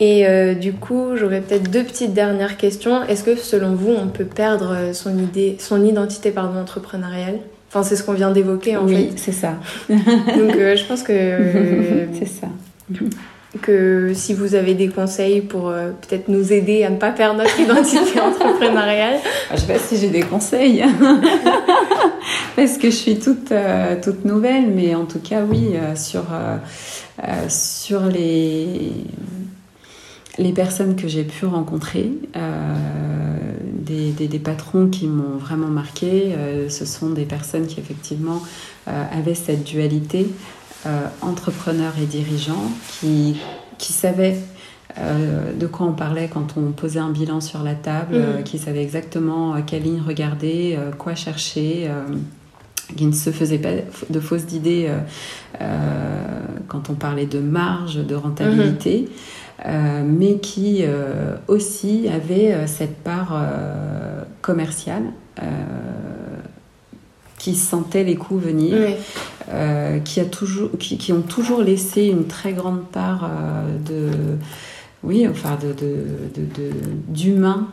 et 0.00 0.26
euh, 0.26 0.54
du 0.54 0.72
coup, 0.72 1.16
j'aurais 1.16 1.40
peut-être 1.40 1.70
deux 1.70 1.84
petites 1.84 2.14
dernières 2.14 2.56
questions. 2.56 3.02
Est-ce 3.04 3.24
que 3.24 3.36
selon 3.36 3.74
vous, 3.74 3.92
on 3.92 4.08
peut 4.08 4.24
perdre 4.24 4.72
euh, 4.72 4.92
son 4.92 5.18
idée, 5.18 5.56
son 5.58 5.84
identité 5.84 6.30
pardon 6.30 6.60
entrepreneuriale? 6.60 7.38
Enfin, 7.68 7.82
c'est 7.82 7.96
ce 7.96 8.04
qu'on 8.04 8.12
vient 8.12 8.30
d'évoquer 8.30 8.76
en 8.76 8.86
oui, 8.86 9.10
c'est 9.16 9.32
ça. 9.32 9.58
fait. 9.62 9.94
Donc, 9.94 10.54
euh, 10.54 10.76
je 10.76 10.84
pense 10.84 11.02
que 11.02 11.12
euh, 11.12 12.06
c'est 12.18 12.28
ça. 12.28 12.46
Que 13.62 14.12
si 14.14 14.34
vous 14.34 14.54
avez 14.54 14.74
des 14.74 14.88
conseils 14.88 15.40
pour 15.40 15.68
euh, 15.68 15.90
peut-être 15.90 16.28
nous 16.28 16.52
aider 16.52 16.84
à 16.84 16.90
ne 16.90 16.96
pas 16.96 17.10
perdre 17.10 17.38
notre 17.38 17.58
identité 17.58 18.20
entrepreneuriale. 18.20 19.16
Je 19.52 19.60
sais 19.60 19.72
pas 19.72 19.78
si 19.78 19.96
j'ai 19.96 20.08
des 20.08 20.22
conseils. 20.22 20.84
Parce 22.56 22.78
que 22.78 22.90
je 22.90 22.96
suis 22.96 23.18
toute, 23.18 23.52
euh, 23.52 23.96
toute 24.02 24.24
nouvelle, 24.24 24.68
mais 24.68 24.94
en 24.94 25.04
tout 25.04 25.20
cas, 25.20 25.42
oui, 25.42 25.70
euh, 25.74 25.94
sur, 25.96 26.24
sur 27.48 28.06
les, 28.06 28.92
les 30.38 30.52
personnes 30.52 30.96
que 30.96 31.08
j'ai 31.08 31.24
pu 31.24 31.46
rencontrer, 31.46 32.10
des, 33.64 34.10
des, 34.12 34.28
des 34.28 34.38
patrons 34.38 34.88
qui 34.88 35.06
m'ont 35.06 35.36
vraiment 35.38 35.68
marqué, 35.68 36.34
ce 36.68 36.84
sont 36.84 37.10
des 37.10 37.24
personnes 37.24 37.66
qui, 37.66 37.78
effectivement, 37.78 38.42
avaient 38.86 39.34
cette 39.34 39.64
dualité 39.64 40.26
euh, 40.86 41.06
entrepreneur 41.22 41.92
et 42.02 42.06
dirigeant, 42.06 42.70
qui, 43.00 43.36
qui 43.78 43.92
savaient 43.92 44.36
euh, 44.98 45.52
de 45.58 45.66
quoi 45.66 45.86
on 45.86 45.92
parlait 45.92 46.28
quand 46.32 46.54
on 46.56 46.70
posait 46.72 47.00
un 47.00 47.10
bilan 47.10 47.40
sur 47.40 47.62
la 47.62 47.74
table, 47.74 48.14
Mhm. 48.14 48.22
euh, 48.22 48.42
qui 48.42 48.58
savait 48.58 48.82
exactement 48.82 49.60
quelle 49.62 49.82
ligne 49.82 50.00
regarder, 50.06 50.78
quoi 50.98 51.14
chercher, 51.14 51.90
qui 52.96 53.06
ne 53.06 53.12
se 53.12 53.30
faisait 53.30 53.58
pas 53.58 53.70
de 54.10 54.20
fausses 54.20 54.52
idées 54.52 54.86
euh, 54.88 54.98
euh, 55.62 56.22
quand 56.68 56.90
on 56.90 56.94
parlait 56.94 57.26
de 57.26 57.40
marge, 57.40 57.96
de 57.96 58.14
rentabilité, 58.14 59.08
mais 60.04 60.38
qui 60.38 60.84
aussi 61.48 62.06
avait 62.14 62.66
cette 62.66 62.96
part 63.02 63.32
commerciale 64.42 65.04
qui 67.44 67.54
sentait 67.54 68.04
les 68.04 68.16
coûts 68.16 68.38
venir, 68.38 68.74
qui, 70.04 70.20
a 70.20 70.24
toujours, 70.24 70.70
qui, 70.78 70.96
qui, 70.96 71.12
ont 71.12 71.20
toujours 71.20 71.60
laissé 71.60 72.06
une 72.06 72.26
très 72.26 72.54
grande 72.54 72.84
part 72.86 73.28
de, 73.86 74.10
oui, 75.02 75.28
enfin, 75.28 75.58
de, 75.60 75.74
d'humain 77.08 77.68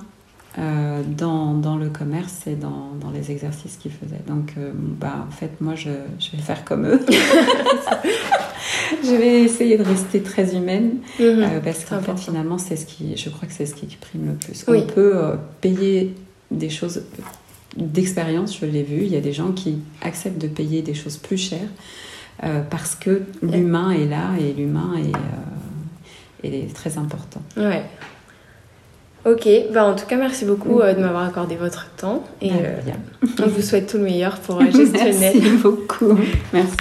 euh, 0.60 1.02
dans, 1.18 1.54
dans, 1.54 1.78
le 1.78 1.88
commerce 1.88 2.46
et 2.46 2.56
dans, 2.56 2.90
dans 3.00 3.10
les 3.10 3.32
exercices 3.32 3.78
qu'ils 3.78 3.94
faisaient. 3.94 4.22
Donc, 4.28 4.56
euh, 4.58 4.72
bah, 4.76 5.26
en 5.26 5.32
fait, 5.32 5.62
moi, 5.62 5.76
je, 5.76 5.92
je, 6.20 6.36
vais 6.36 6.44
faire 6.44 6.66
comme 6.66 6.86
eux. 6.86 7.00
je 9.02 9.16
vais 9.16 9.44
essayer 9.44 9.78
de 9.78 9.84
rester 9.84 10.22
très 10.22 10.54
humaine 10.54 10.98
mhm. 11.20 11.26
euh, 11.26 11.60
parce 11.64 11.86
qu'en 11.86 12.02
fait, 12.02 12.20
finalement, 12.20 12.58
c'est 12.58 12.76
ce 12.76 12.86
qui, 12.86 13.16
je 13.16 13.30
crois 13.30 13.48
que 13.48 13.54
c'est 13.54 13.66
ce 13.66 13.76
qui 13.76 13.86
prime 13.96 14.28
le 14.28 14.34
plus. 14.34 14.66
On 14.68 14.82
peut 14.82 15.16
payer 15.62 16.14
des 16.52 16.70
choses 16.70 17.02
d'expérience, 17.76 18.58
je 18.60 18.66
l'ai 18.66 18.84
vu. 18.84 19.04
Il 19.04 19.12
y 19.12 19.18
a 19.18 19.22
des 19.22 19.34
gens 19.34 19.52
qui 19.52 19.80
acceptent 20.02 20.42
de 20.42 20.48
payer 20.48 20.82
des 20.82 20.94
choses 20.94 21.18
plus 21.18 21.38
chères 21.38 21.70
parce 22.70 22.96
que 22.96 23.22
l'humain 23.44 23.92
est 23.92 24.06
là 24.06 24.32
et 24.40 24.54
l'humain 24.54 24.96
est 24.98 25.16
est 26.44 26.74
très 26.74 26.98
important. 26.98 27.42
Ouais. 27.58 27.84
Ok, 29.24 29.48
bah 29.72 29.86
en 29.86 29.96
tout 29.96 30.08
cas, 30.08 30.18
merci 30.18 30.46
beaucoup 30.46 30.80
euh, 30.80 30.94
de 30.96 31.00
m'avoir 31.00 31.28
accordé 31.28 31.56
votre 31.56 31.92
temps 31.96 32.24
et 32.42 32.52
euh, 32.52 32.80
on 33.44 33.48
vous 33.48 33.62
souhaite 33.62 33.88
tout 33.88 33.98
le 33.98 34.04
meilleur 34.04 34.40
pour 34.40 34.60
euh, 34.60 34.66
gestionner. 34.72 35.14
merci 35.20 35.50
beaucoup. 35.62 36.18
Merci. 36.52 36.78